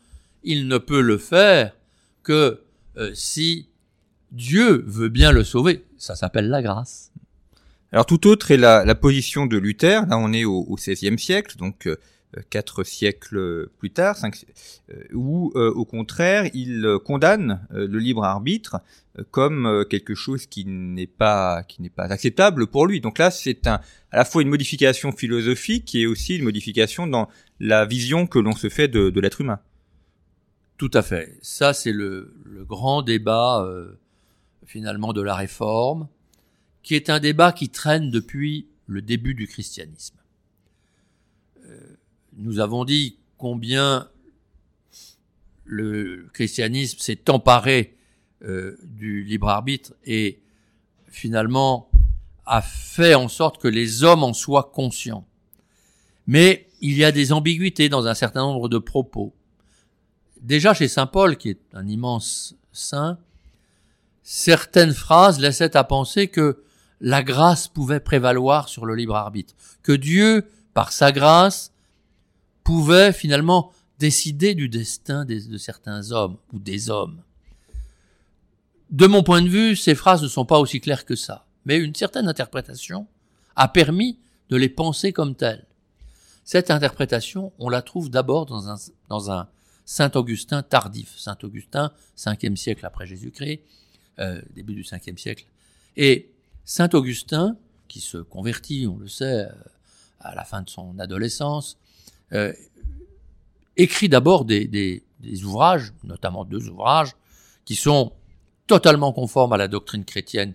il 0.42 0.66
ne 0.66 0.79
peut 0.79 1.00
le 1.00 1.18
faire 1.18 1.76
que 2.22 2.62
euh, 2.96 3.12
si 3.14 3.68
Dieu 4.33 4.85
veut 4.87 5.09
bien 5.09 5.33
le 5.33 5.44
sauver. 5.44 5.85
Ça 5.98 6.16
s'appelle 6.16 6.48
la 6.48 6.62
grâce. 6.62 7.12
Alors 7.92 8.07
tout 8.07 8.26
autre 8.26 8.50
est 8.50 8.57
la, 8.57 8.94
position 8.94 9.46
de 9.46 9.59
Luther. 9.59 10.07
Là, 10.07 10.16
on 10.16 10.33
est 10.33 10.44
au, 10.44 10.61
au 10.61 10.76
XVIe 10.76 11.18
siècle, 11.18 11.57
donc 11.57 11.87
euh, 11.87 11.96
quatre 12.49 12.85
siècles 12.85 13.69
plus 13.79 13.90
tard, 13.90 14.16
cinq, 14.16 14.45
euh, 14.90 15.03
où 15.12 15.53
euh, 15.55 15.73
au 15.73 15.85
contraire, 15.85 16.49
il 16.55 16.87
condamne 17.05 17.66
le 17.71 17.99
libre 17.99 18.25
arbitre 18.25 18.79
comme 19.31 19.85
quelque 19.90 20.14
chose 20.14 20.47
qui 20.47 20.64
n'est 20.64 21.07
pas 21.07 21.64
qui 21.64 21.83
n'est 21.83 21.90
pas 21.90 22.05
acceptable 22.05 22.66
pour 22.69 22.87
lui. 22.87 23.01
Donc 23.01 23.19
là, 23.19 23.31
c'est 23.31 23.66
un 23.66 23.81
à 24.12 24.16
la 24.19 24.25
fois 24.25 24.43
une 24.43 24.49
modification 24.49 25.12
philosophique 25.12 25.95
et 25.95 26.07
aussi 26.07 26.37
une 26.37 26.45
modification 26.45 27.07
dans 27.07 27.29
la 27.59 27.85
vision 27.85 28.27
que 28.27 28.38
l'on 28.38 28.53
se 28.53 28.69
fait 28.69 28.88
de, 28.88 29.11
de 29.11 29.21
l'être 29.21 29.40
humain. 29.40 29.61
Tout 30.81 30.90
à 30.95 31.03
fait. 31.03 31.37
Ça, 31.43 31.75
c'est 31.75 31.93
le, 31.93 32.35
le, 32.45 32.64
grand 32.64 33.03
débat 33.03 33.62
euh, 33.62 33.99
finalement 34.64 35.12
de 35.12 35.21
la 35.21 35.35
réforme, 35.35 36.09
qui 36.83 36.95
est 36.95 37.11
un 37.11 37.21
débat 37.21 37.53
qui 37.53 37.69
traîne 37.69 38.11
depuis 38.11 38.66
le 38.87 39.03
début 39.03 39.35
du 39.35 39.47
christianisme. 39.47 40.16
Nous 42.40 42.59
avons 42.59 42.87
dit 42.87 43.18
combien 43.37 44.09
le 45.64 46.26
christianisme 46.33 46.98
s'est 46.98 47.29
emparé 47.29 47.98
euh, 48.42 48.79
du 48.83 49.22
libre 49.24 49.48
arbitre 49.48 49.92
et 50.07 50.40
finalement 51.09 51.90
a 52.46 52.62
fait 52.62 53.14
en 53.14 53.29
sorte 53.29 53.61
que 53.61 53.68
les 53.68 54.05
hommes 54.05 54.24
en 54.24 54.33
soient 54.33 54.70
conscients. 54.72 55.26
Mais 56.26 56.66
il 56.81 56.96
y 56.96 57.05
a 57.05 57.12
des 57.12 57.35
ambiguïtés 57.35 57.90
dans 57.90 58.07
un 58.07 58.14
certain 58.14 58.40
nombre 58.40 58.70
de 58.70 58.79
propos. 58.79 59.35
Déjà 60.40 60.72
chez 60.72 60.88
Saint 60.88 61.07
Paul, 61.07 61.37
qui 61.37 61.50
est 61.50 61.61
un 61.74 61.87
immense 61.87 62.57
saint, 62.72 63.18
certaines 64.22 64.94
phrases 64.94 65.40
laissaient 65.40 65.76
à 65.76 65.85
penser 65.85 66.29
que 66.29 66.62
la 67.03 67.22
grâce 67.22 67.68
pouvait 67.68 68.00
prévaloir 68.00 68.70
sur 68.70 68.87
le 68.87 68.94
libre 68.94 69.14
arbitre, 69.14 69.55
que 69.83 69.92
Dieu, 69.92 70.48
par 70.72 70.92
sa 70.92 71.12
grâce, 71.12 71.72
pouvait 72.64 73.12
finalement 73.12 73.73
décider 73.99 74.55
du 74.55 74.68
destin 74.68 75.25
de 75.25 75.59
certains 75.59 76.11
hommes 76.12 76.37
ou 76.53 76.59
des 76.59 76.90
hommes. 76.90 77.23
De 78.90 79.07
mon 79.07 79.23
point 79.23 79.42
de 79.42 79.49
vue, 79.49 79.77
ces 79.77 79.94
phrases 79.94 80.23
ne 80.23 80.29
sont 80.29 80.44
pas 80.44 80.59
aussi 80.59 80.81
claires 80.81 81.05
que 81.05 81.14
ça, 81.14 81.46
mais 81.64 81.77
une 81.79 81.94
certaine 81.94 82.27
interprétation 82.27 83.07
a 83.55 83.68
permis 83.68 84.18
de 84.49 84.57
les 84.57 84.68
penser 84.68 85.12
comme 85.12 85.37
telles. 85.37 85.66
Cette 86.44 86.70
interprétation, 86.70 87.53
on 87.59 87.68
la 87.68 87.83
trouve 87.83 88.11
d'abord 88.11 88.46
dans 88.46 89.31
un, 89.31 89.49
Saint 89.85 90.11
Augustin 90.14 90.62
tardif. 90.62 91.16
Saint 91.18 91.38
Augustin, 91.42 91.92
5e 92.16 92.57
siècle 92.57 92.85
après 92.87 93.07
Jésus-Christ, 93.07 93.61
euh, 94.18 94.40
début 94.55 94.75
du 94.75 94.83
5e 94.83 95.16
siècle. 95.16 95.46
Et 95.96 96.33
Saint 96.64 96.88
Augustin, 96.92 97.57
qui 97.87 98.01
se 98.01 98.18
convertit, 98.18 98.87
on 98.88 98.96
le 98.96 99.09
sait, 99.09 99.46
euh, 99.46 99.53
à 100.18 100.35
la 100.35 100.44
fin 100.44 100.62
de 100.62 100.70
son 100.70 100.99
adolescence, 100.99 101.79
euh, 102.33 102.53
écrit 103.77 104.09
d'abord 104.09 104.45
des, 104.45 104.66
des, 104.66 105.03
des 105.21 105.45
ouvrages, 105.45 105.93
notamment 106.05 106.45
deux 106.45 106.69
ouvrages, 106.69 107.12
qui 107.64 107.77
sont 107.77 108.12
totalement 108.66 109.12
conformes 109.12 109.53
à 109.53 109.57
la 109.57 109.69
doctrine 109.69 110.05
chrétienne 110.05 110.55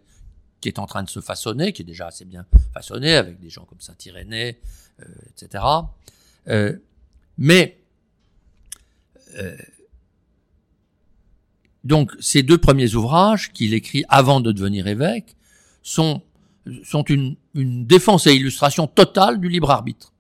qui 0.66 0.70
est 0.70 0.80
en 0.80 0.88
train 0.88 1.04
de 1.04 1.10
se 1.12 1.20
façonner, 1.20 1.74
qui 1.74 1.84
est 1.84 1.86
déjà 1.86 2.08
assez 2.08 2.26
bien 2.26 2.44
façonnée, 2.74 3.14
avec 3.14 3.40
des 3.40 3.52
gens 3.52 3.66
comme 3.66 3.80
Saint 3.82 3.96
Irénée, 4.04 4.58
euh, 5.00 5.06
etc. 5.30 5.64
Euh, 6.48 6.76
mais 7.38 7.78
euh, 9.38 9.56
donc 11.84 12.14
ces 12.20 12.42
deux 12.42 12.58
premiers 12.58 12.96
ouvrages 12.96 13.54
qu'il 13.54 13.76
écrit 13.76 14.06
avant 14.10 14.42
de 14.42 14.52
devenir 14.52 14.88
évêque 14.88 15.36
sont, 15.84 16.24
sont 16.84 17.04
une, 17.04 17.36
une 17.54 17.86
défense 17.86 18.26
et 18.26 18.34
illustration 18.34 18.88
totale 18.88 19.40
du 19.40 19.50
libre 19.50 19.70
arbitre. 19.70 20.14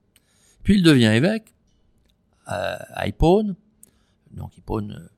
Puis 0.65 0.75
il 0.75 0.83
devient 0.83 1.05
évêque 1.05 1.53
euh, 2.51 2.75
à 2.93 3.07
Hippone, 3.07 3.55
donc 4.31 4.57
Hippone 4.57 5.09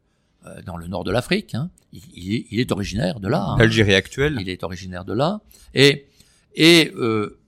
euh, 0.45 0.61
dans 0.61 0.77
le 0.77 0.87
nord 0.87 1.03
de 1.03 1.11
l'Afrique. 1.11 1.55
Hein. 1.55 1.71
Il, 1.93 2.01
il, 2.13 2.35
est, 2.35 2.45
il, 2.51 2.59
est, 2.59 2.71
originaire 2.71 3.19
de 3.19 3.29
là. 3.29 3.43
Hein. 3.43 3.57
Algérie 3.57 3.95
actuelle. 3.95 4.37
Il 4.41 4.49
est 4.49 4.61
originaire 4.63 5.05
de 5.05 5.13
là. 5.13 5.41
Et, 5.73 6.07
et 6.53 6.91
euh, 6.95 7.39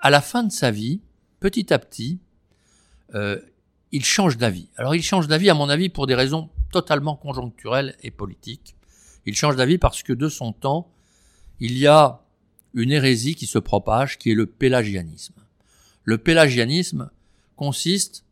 à 0.00 0.10
la 0.10 0.20
fin 0.20 0.44
de 0.44 0.52
sa 0.52 0.70
vie, 0.70 1.00
petit 1.40 1.72
à 1.72 1.78
petit, 1.78 2.20
euh, 3.14 3.40
il 3.92 4.04
change 4.04 4.36
d'avis. 4.36 4.68
Alors 4.76 4.94
il 4.94 5.02
change 5.02 5.26
d'avis, 5.26 5.48
à 5.48 5.54
mon 5.54 5.70
avis, 5.70 5.88
pour 5.88 6.06
des 6.06 6.14
raisons 6.14 6.50
totalement 6.70 7.16
conjoncturelles 7.16 7.96
et 8.02 8.10
politiques. 8.10 8.76
Il 9.24 9.34
change 9.34 9.56
d'avis 9.56 9.78
parce 9.78 10.02
que 10.02 10.12
de 10.12 10.28
son 10.28 10.52
temps, 10.52 10.90
il 11.60 11.78
y 11.78 11.86
a 11.86 12.20
une 12.74 12.92
hérésie 12.92 13.34
qui 13.36 13.46
se 13.46 13.58
propage, 13.58 14.18
qui 14.18 14.32
est 14.32 14.34
le 14.34 14.46
pélagianisme. 14.46 15.34
Le 16.04 16.18
pélagianisme 16.18 17.10
consiste, 17.56 18.24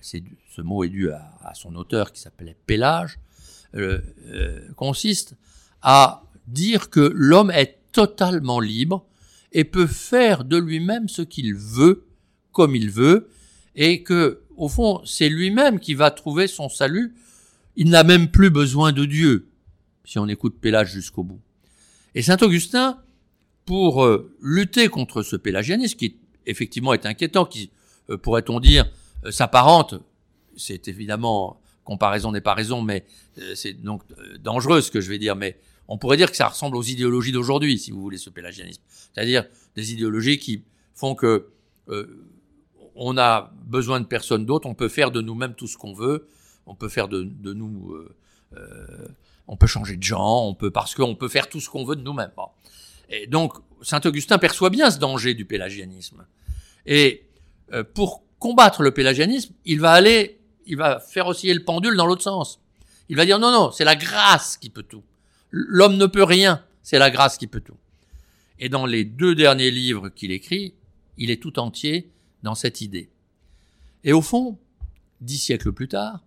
c'est, 0.00 0.22
ce 0.56 0.62
mot 0.62 0.84
est 0.84 0.88
dû 0.88 1.10
à, 1.10 1.52
son 1.54 1.74
auteur 1.74 2.12
qui 2.12 2.20
s'appelait 2.20 2.56
Pélage, 2.66 3.18
euh, 3.74 4.00
euh, 4.28 4.72
consiste 4.74 5.34
à 5.82 6.22
dire 6.46 6.88
que 6.88 7.12
l'homme 7.14 7.50
est 7.50 7.78
totalement 7.92 8.60
libre 8.60 9.06
et 9.52 9.64
peut 9.64 9.86
faire 9.86 10.44
de 10.44 10.56
lui-même 10.56 11.08
ce 11.08 11.22
qu'il 11.22 11.54
veut, 11.54 12.06
comme 12.52 12.74
il 12.74 12.90
veut, 12.90 13.28
et 13.74 14.02
que 14.02 14.42
au 14.56 14.68
fond, 14.68 15.02
c'est 15.04 15.28
lui-même 15.28 15.78
qui 15.78 15.94
va 15.94 16.10
trouver 16.10 16.46
son 16.46 16.70
salut. 16.70 17.14
Il 17.76 17.90
n'a 17.90 18.04
même 18.04 18.30
plus 18.30 18.48
besoin 18.48 18.92
de 18.92 19.04
Dieu, 19.04 19.48
si 20.04 20.18
on 20.18 20.26
écoute 20.28 20.56
Pélage 20.58 20.90
jusqu'au 20.90 21.24
bout. 21.24 21.40
Et 22.14 22.22
saint 22.22 22.38
Augustin, 22.40 22.98
pour 23.66 24.04
euh, 24.04 24.34
lutter 24.40 24.88
contre 24.88 25.22
ce 25.22 25.36
pélagianisme, 25.36 25.98
qui 25.98 26.16
effectivement 26.46 26.94
est 26.94 27.04
inquiétant, 27.04 27.44
qui, 27.44 27.64
euh, 27.64 27.75
pourrait-on 28.14 28.60
dire, 28.60 28.90
euh, 29.24 29.30
s'apparente, 29.30 29.94
c'est 30.56 30.88
évidemment, 30.88 31.60
comparaison 31.84 32.32
n'est 32.32 32.40
pas 32.40 32.54
raison, 32.54 32.82
mais 32.82 33.04
euh, 33.38 33.54
c'est 33.54 33.74
donc 33.74 34.02
euh, 34.18 34.38
dangereux 34.38 34.80
ce 34.80 34.90
que 34.90 35.00
je 35.00 35.08
vais 35.08 35.18
dire, 35.18 35.36
mais 35.36 35.58
on 35.88 35.98
pourrait 35.98 36.16
dire 36.16 36.30
que 36.30 36.36
ça 36.36 36.48
ressemble 36.48 36.76
aux 36.76 36.82
idéologies 36.82 37.32
d'aujourd'hui, 37.32 37.78
si 37.78 37.90
vous 37.90 38.00
voulez, 38.00 38.18
ce 38.18 38.30
pélagianisme. 38.30 38.82
C'est-à-dire 38.88 39.44
des 39.74 39.92
idéologies 39.92 40.38
qui 40.38 40.62
font 40.94 41.14
que 41.14 41.48
on 42.96 43.18
a 43.18 43.52
besoin 43.66 44.00
de 44.00 44.06
personne 44.06 44.46
d'autre, 44.46 44.66
on 44.66 44.74
peut 44.74 44.88
faire 44.88 45.10
de 45.10 45.20
nous-mêmes 45.20 45.54
tout 45.54 45.66
ce 45.66 45.76
qu'on 45.76 45.92
veut, 45.92 46.26
on 46.66 46.74
peut 46.74 46.88
faire 46.88 47.08
de, 47.08 47.22
de 47.22 47.52
nous, 47.52 47.92
euh, 47.92 48.16
euh, 48.56 49.08
on 49.46 49.56
peut 49.56 49.66
changer 49.66 49.96
de 49.96 50.02
genre, 50.02 50.46
on 50.46 50.54
peut 50.54 50.70
parce 50.70 50.94
qu'on 50.94 51.14
peut 51.14 51.28
faire 51.28 51.48
tout 51.48 51.60
ce 51.60 51.68
qu'on 51.68 51.84
veut 51.84 51.96
de 51.96 52.02
nous-mêmes. 52.02 52.32
Bon. 52.36 52.48
Et 53.10 53.26
donc 53.26 53.54
saint 53.82 54.00
Augustin 54.04 54.38
perçoit 54.38 54.70
bien 54.70 54.90
ce 54.90 54.98
danger 54.98 55.34
du 55.34 55.44
pélagianisme. 55.44 56.26
Et 56.86 57.25
euh, 57.72 57.84
pour 57.84 58.22
combattre 58.38 58.82
le 58.82 58.92
pélagianisme, 58.92 59.54
il 59.64 59.80
va 59.80 59.92
aller, 59.92 60.40
il 60.66 60.76
va 60.76 61.00
faire 61.00 61.26
osciller 61.26 61.54
le 61.54 61.64
pendule 61.64 61.96
dans 61.96 62.06
l'autre 62.06 62.22
sens. 62.22 62.60
Il 63.08 63.16
va 63.16 63.24
dire 63.24 63.38
non 63.38 63.50
non, 63.50 63.70
c'est 63.70 63.84
la 63.84 63.96
grâce 63.96 64.56
qui 64.56 64.70
peut 64.70 64.82
tout. 64.82 65.02
L'homme 65.50 65.96
ne 65.96 66.06
peut 66.06 66.24
rien, 66.24 66.64
c'est 66.82 66.98
la 66.98 67.10
grâce 67.10 67.38
qui 67.38 67.46
peut 67.46 67.60
tout. 67.60 67.76
Et 68.58 68.68
dans 68.68 68.86
les 68.86 69.04
deux 69.04 69.34
derniers 69.34 69.70
livres 69.70 70.08
qu'il 70.08 70.32
écrit, 70.32 70.74
il 71.18 71.30
est 71.30 71.42
tout 71.42 71.58
entier 71.58 72.10
dans 72.42 72.54
cette 72.54 72.80
idée. 72.80 73.10
Et 74.04 74.12
au 74.12 74.22
fond, 74.22 74.58
dix 75.20 75.38
siècles 75.38 75.72
plus 75.72 75.88
tard, 75.88 76.20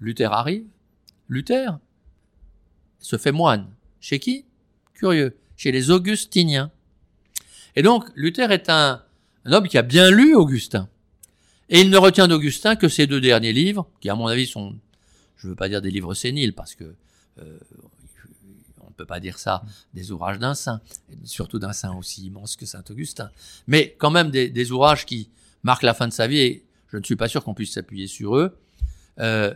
Luther 0.00 0.32
arrive. 0.32 0.64
Luther 1.28 1.78
se 2.98 3.16
fait 3.16 3.32
moine. 3.32 3.70
Chez 4.00 4.18
qui? 4.18 4.44
Curieux. 4.94 5.36
Chez 5.56 5.72
les 5.72 5.90
Augustiniens. 5.90 6.70
Et 7.76 7.82
donc, 7.82 8.04
Luther 8.14 8.50
est 8.50 8.68
un, 8.68 9.02
un 9.44 9.52
homme 9.52 9.68
qui 9.68 9.78
a 9.78 9.82
bien 9.82 10.10
lu 10.10 10.34
Augustin. 10.34 10.88
Et 11.68 11.80
il 11.80 11.90
ne 11.90 11.96
retient 11.96 12.28
d'Augustin 12.28 12.76
que 12.76 12.88
ces 12.88 13.06
deux 13.06 13.20
derniers 13.20 13.52
livres, 13.52 13.88
qui 14.00 14.10
à 14.10 14.14
mon 14.14 14.26
avis 14.26 14.46
sont, 14.46 14.74
je 15.36 15.46
ne 15.46 15.52
veux 15.52 15.56
pas 15.56 15.68
dire 15.68 15.80
des 15.80 15.90
livres 15.90 16.14
séniles, 16.14 16.52
parce 16.52 16.74
que 16.74 16.94
euh, 17.38 17.58
on 18.80 18.90
peut 18.90 19.06
pas 19.06 19.20
dire 19.20 19.38
ça 19.38 19.62
des 19.94 20.10
ouvrages 20.10 20.38
d'un 20.38 20.54
saint, 20.54 20.80
surtout 21.24 21.58
d'un 21.58 21.72
saint 21.72 21.94
aussi 21.94 22.26
immense 22.26 22.56
que 22.56 22.66
saint 22.66 22.84
Augustin, 22.90 23.30
mais 23.66 23.94
quand 23.98 24.10
même 24.10 24.30
des, 24.30 24.72
ouvrages 24.72 25.06
qui 25.06 25.30
marquent 25.62 25.84
la 25.84 25.94
fin 25.94 26.08
de 26.08 26.12
sa 26.12 26.26
vie, 26.26 26.38
et 26.38 26.64
je 26.88 26.96
ne 26.96 27.04
suis 27.04 27.16
pas 27.16 27.28
sûr 27.28 27.44
qu'on 27.44 27.54
puisse 27.54 27.72
s'appuyer 27.72 28.08
sur 28.08 28.36
eux. 28.36 28.58
Euh, 29.20 29.54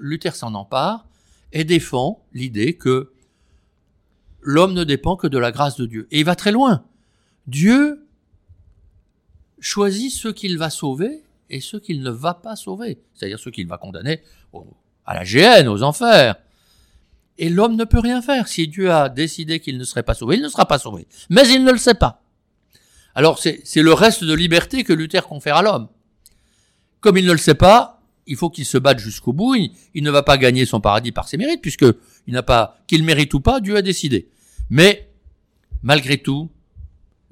Luther 0.00 0.36
s'en 0.36 0.54
empare 0.54 1.06
et 1.52 1.64
défend 1.64 2.22
l'idée 2.34 2.74
que 2.76 3.12
l'homme 4.42 4.74
ne 4.74 4.84
dépend 4.84 5.16
que 5.16 5.26
de 5.26 5.38
la 5.38 5.50
grâce 5.50 5.76
de 5.76 5.86
Dieu. 5.86 6.06
Et 6.10 6.20
il 6.20 6.26
va 6.26 6.36
très 6.36 6.52
loin. 6.52 6.84
Dieu 7.46 8.06
choisit 9.60 10.12
ceux 10.12 10.32
qu'il 10.32 10.58
va 10.58 10.70
sauver 10.70 11.22
et 11.50 11.60
ceux 11.60 11.80
qu'il 11.80 12.02
ne 12.02 12.10
va 12.10 12.34
pas 12.34 12.56
sauver, 12.56 12.98
c'est-à-dire 13.14 13.38
ceux 13.38 13.50
qu'il 13.50 13.66
va 13.66 13.78
condamner 13.78 14.22
à 15.04 15.14
la 15.14 15.24
géhenne, 15.24 15.68
aux 15.68 15.82
enfers. 15.82 16.36
Et 17.38 17.48
l'homme 17.50 17.76
ne 17.76 17.84
peut 17.84 17.98
rien 17.98 18.22
faire. 18.22 18.48
Si 18.48 18.66
Dieu 18.66 18.90
a 18.90 19.08
décidé 19.08 19.60
qu'il 19.60 19.78
ne 19.78 19.84
serait 19.84 20.02
pas 20.02 20.14
sauvé, 20.14 20.36
il 20.36 20.42
ne 20.42 20.48
sera 20.48 20.66
pas 20.66 20.78
sauvé. 20.78 21.06
Mais 21.30 21.48
il 21.48 21.64
ne 21.64 21.70
le 21.70 21.78
sait 21.78 21.94
pas. 21.94 22.22
Alors 23.14 23.38
c'est 23.38 23.62
le 23.76 23.92
reste 23.92 24.24
de 24.24 24.34
liberté 24.34 24.84
que 24.84 24.92
Luther 24.92 25.26
confère 25.26 25.56
à 25.56 25.62
l'homme. 25.62 25.88
Comme 27.00 27.16
il 27.18 27.26
ne 27.26 27.32
le 27.32 27.38
sait 27.38 27.54
pas, 27.54 28.02
il 28.26 28.36
faut 28.36 28.50
qu'il 28.50 28.64
se 28.64 28.78
batte 28.78 28.98
jusqu'au 28.98 29.32
bout. 29.32 29.54
Il, 29.54 30.02
ne 30.02 30.10
va 30.10 30.22
pas 30.22 30.38
gagner 30.38 30.66
son 30.66 30.80
paradis 30.80 31.12
par 31.12 31.28
ses 31.28 31.36
mérites, 31.36 31.62
puisque 31.62 31.86
il 32.26 32.34
n'a 32.34 32.42
pas 32.42 32.78
qu'il 32.86 33.04
mérite 33.04 33.32
ou 33.34 33.40
pas, 33.40 33.60
Dieu 33.60 33.76
a 33.76 33.82
décidé. 33.82 34.28
Mais 34.70 35.08
malgré 35.82 36.18
tout, 36.18 36.50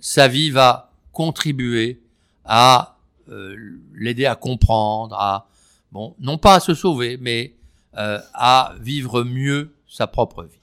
sa 0.05 0.29
vie 0.29 0.51
va 0.51 0.93
contribuer 1.13 1.99
à 2.45 2.99
euh, 3.31 3.57
l'aider 3.95 4.27
à 4.27 4.37
comprendre, 4.37 5.17
à 5.19 5.49
bon, 5.93 6.15
non 6.19 6.37
pas 6.37 6.57
à 6.57 6.61
se 6.61 6.75
sauver, 6.75 7.17
mais 7.17 7.55
euh, 7.97 8.21
à 8.35 8.75
vivre 8.81 9.25
mieux 9.25 9.75
sa 9.89 10.07
propre 10.07 10.45
vie. 10.45 10.59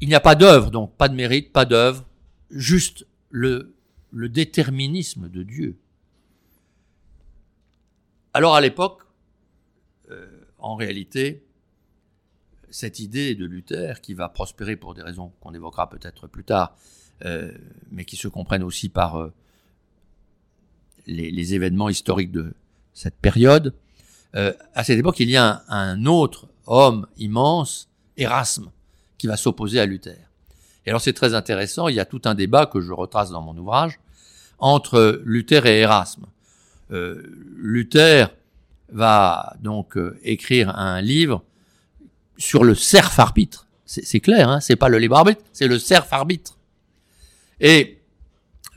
Il 0.00 0.08
n'y 0.08 0.14
a 0.14 0.20
pas 0.20 0.34
d'œuvre, 0.34 0.70
donc 0.70 0.94
pas 0.96 1.08
de 1.08 1.14
mérite, 1.14 1.50
pas 1.50 1.64
d'œuvre, 1.64 2.04
juste 2.50 3.06
le, 3.30 3.74
le 4.12 4.28
déterminisme 4.28 5.30
de 5.30 5.42
Dieu. 5.44 5.78
Alors 8.34 8.54
à 8.54 8.60
l'époque, 8.60 9.00
euh, 10.10 10.26
en 10.58 10.76
réalité, 10.76 11.42
cette 12.74 12.98
idée 12.98 13.36
de 13.36 13.46
Luther, 13.46 14.00
qui 14.00 14.14
va 14.14 14.28
prospérer 14.28 14.74
pour 14.74 14.94
des 14.94 15.02
raisons 15.02 15.30
qu'on 15.40 15.54
évoquera 15.54 15.88
peut-être 15.88 16.26
plus 16.26 16.42
tard, 16.42 16.74
euh, 17.24 17.52
mais 17.92 18.04
qui 18.04 18.16
se 18.16 18.26
comprennent 18.26 18.64
aussi 18.64 18.88
par 18.88 19.16
euh, 19.16 19.32
les, 21.06 21.54
événements 21.54 21.88
historiques 21.88 22.32
de 22.32 22.52
cette 22.92 23.14
période, 23.14 23.76
euh, 24.34 24.52
à 24.74 24.82
cette 24.82 24.98
époque, 24.98 25.20
il 25.20 25.30
y 25.30 25.36
a 25.36 25.62
un, 25.68 26.00
un, 26.00 26.06
autre 26.06 26.48
homme 26.66 27.06
immense, 27.16 27.88
Erasme, 28.16 28.72
qui 29.18 29.28
va 29.28 29.36
s'opposer 29.36 29.78
à 29.78 29.86
Luther. 29.86 30.18
Et 30.84 30.88
alors 30.90 31.00
c'est 31.00 31.12
très 31.12 31.32
intéressant, 31.32 31.86
il 31.86 31.94
y 31.94 32.00
a 32.00 32.04
tout 32.04 32.22
un 32.24 32.34
débat 32.34 32.66
que 32.66 32.80
je 32.80 32.92
retrace 32.92 33.30
dans 33.30 33.40
mon 33.40 33.56
ouvrage 33.56 34.00
entre 34.58 35.22
Luther 35.24 35.64
et 35.66 35.78
Erasme. 35.78 36.26
Luther 36.90 38.34
va 38.88 39.54
donc 39.60 39.96
écrire 40.24 40.76
un 40.76 41.00
livre 41.00 41.44
sur 42.36 42.64
le 42.64 42.74
serf 42.74 43.18
arbitre. 43.18 43.66
C'est 43.86 44.20
clair, 44.20 44.48
hein, 44.48 44.60
c'est 44.60 44.76
pas 44.76 44.88
le 44.88 44.98
libre 44.98 45.16
arbitre, 45.16 45.42
c'est 45.52 45.68
le 45.68 45.78
serf 45.78 46.12
arbitre. 46.12 46.58
Et 47.60 47.98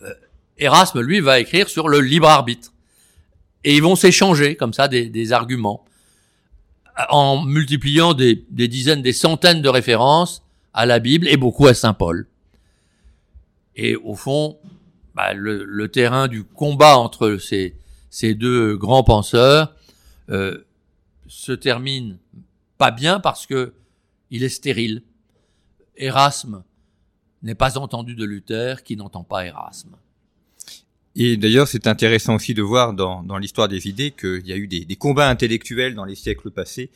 euh, 0.04 0.14
Erasme, 0.58 1.00
lui, 1.00 1.22
va 1.22 1.40
écrire 1.40 1.70
sur 1.70 1.88
le 1.88 2.02
libre 2.02 2.28
arbitre. 2.28 2.74
Et 3.64 3.76
ils 3.76 3.82
vont 3.82 3.96
s'échanger 3.96 4.56
comme 4.56 4.74
ça 4.74 4.88
des, 4.88 5.32
arguments 5.32 5.86
en 7.10 7.44
multipliant 7.44 8.14
des, 8.14 8.46
dizaines, 8.50 9.02
des 9.02 9.14
centaines 9.14 9.62
de 9.62 9.70
références 9.70 10.44
à 10.74 10.86
la 10.86 11.00
Bible 11.00 11.28
et 11.28 11.38
beaucoup 11.38 11.68
à 11.68 11.74
Saint 11.74 11.94
Paul. 11.94 12.28
Et 13.76 13.96
au 13.96 14.16
fond, 14.16 14.58
bah, 15.16 15.34
le, 15.34 15.64
le, 15.64 15.88
terrain 15.90 16.28
du 16.28 16.44
combat 16.44 16.98
entre 16.98 17.38
ces, 17.38 17.76
ces 18.10 18.34
deux 18.34 18.76
grands 18.76 19.04
penseurs 19.04 19.74
euh, 20.30 20.58
se 21.28 21.52
termine 21.52 22.18
pas 22.78 22.92
bien 22.92 23.20
parce 23.20 23.46
que 23.46 23.74
il 24.30 24.44
est 24.44 24.50
stérile. 24.50 25.04
Erasme 25.96 26.64
n'est 27.42 27.56
pas 27.56 27.78
entendu 27.78 28.16
de 28.16 28.26
Luther 28.26 28.84
qui 28.84 28.96
n'entend 28.96 29.24
pas 29.24 29.46
Erasme. 29.46 29.96
Et 31.16 31.36
d'ailleurs, 31.36 31.68
c'est 31.68 31.88
intéressant 31.88 32.36
aussi 32.36 32.54
de 32.54 32.62
voir 32.62 32.94
dans, 32.94 33.24
dans 33.24 33.40
l'histoire 33.40 33.68
des 33.68 33.88
idées 33.88 34.12
qu'il 34.12 34.46
y 34.46 34.54
a 34.54 34.56
eu 34.56 34.68
des, 34.68 34.86
des, 34.86 34.96
combats 34.96 35.30
intellectuels 35.30 35.96
dans 35.96 36.06
les 36.06 36.14
siècles 36.14 36.52
passés 36.52 36.92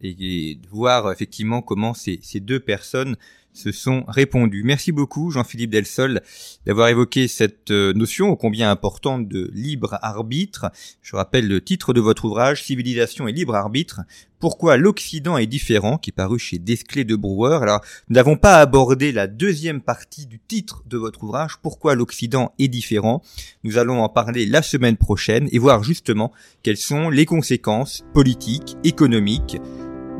et 0.00 0.54
de 0.54 0.68
voir 0.68 1.12
effectivement 1.12 1.60
comment 1.60 1.92
ces, 1.92 2.18
ces 2.22 2.40
deux 2.40 2.60
personnes 2.60 3.16
se 3.56 3.72
sont 3.72 4.04
répondus. 4.06 4.62
Merci 4.64 4.92
beaucoup 4.92 5.30
Jean-Philippe 5.30 5.70
Delsol 5.70 6.20
d'avoir 6.66 6.88
évoqué 6.88 7.26
cette 7.26 7.70
euh, 7.70 7.92
notion 7.94 8.28
ô 8.28 8.36
combien 8.36 8.70
importante 8.70 9.28
de 9.28 9.50
libre 9.54 9.98
arbitre. 10.02 10.66
Je 11.02 11.16
rappelle 11.16 11.48
le 11.48 11.60
titre 11.60 11.92
de 11.92 12.00
votre 12.00 12.26
ouvrage 12.26 12.62
Civilisation 12.62 13.26
et 13.28 13.32
libre 13.32 13.54
arbitre. 13.54 14.02
Pourquoi 14.38 14.76
l'Occident 14.76 15.38
est 15.38 15.46
différent, 15.46 15.96
qui 15.96 16.10
est 16.10 16.12
paru 16.12 16.38
chez 16.38 16.58
Desclés 16.58 17.04
de 17.04 17.16
Brouwer. 17.16 17.58
Alors, 17.62 17.80
nous 18.08 18.14
n'avons 18.14 18.36
pas 18.36 18.60
abordé 18.60 19.10
la 19.10 19.26
deuxième 19.26 19.80
partie 19.80 20.26
du 20.26 20.38
titre 20.38 20.82
de 20.86 20.98
votre 20.98 21.24
ouvrage, 21.24 21.56
Pourquoi 21.62 21.94
l'Occident 21.94 22.52
est 22.58 22.68
différent. 22.68 23.22
Nous 23.64 23.78
allons 23.78 24.02
en 24.02 24.10
parler 24.10 24.44
la 24.44 24.60
semaine 24.60 24.98
prochaine 24.98 25.48
et 25.52 25.58
voir 25.58 25.82
justement 25.82 26.32
quelles 26.62 26.76
sont 26.76 27.08
les 27.08 27.24
conséquences 27.24 28.04
politiques, 28.12 28.76
économiques 28.84 29.56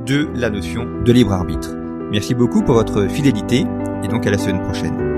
de 0.06 0.28
la 0.34 0.48
notion 0.48 1.02
de 1.02 1.12
libre 1.12 1.32
arbitre. 1.32 1.85
Merci 2.10 2.34
beaucoup 2.34 2.62
pour 2.62 2.74
votre 2.74 3.08
fidélité 3.08 3.66
et 4.04 4.08
donc 4.08 4.26
à 4.26 4.30
la 4.30 4.38
semaine 4.38 4.62
prochaine. 4.62 5.15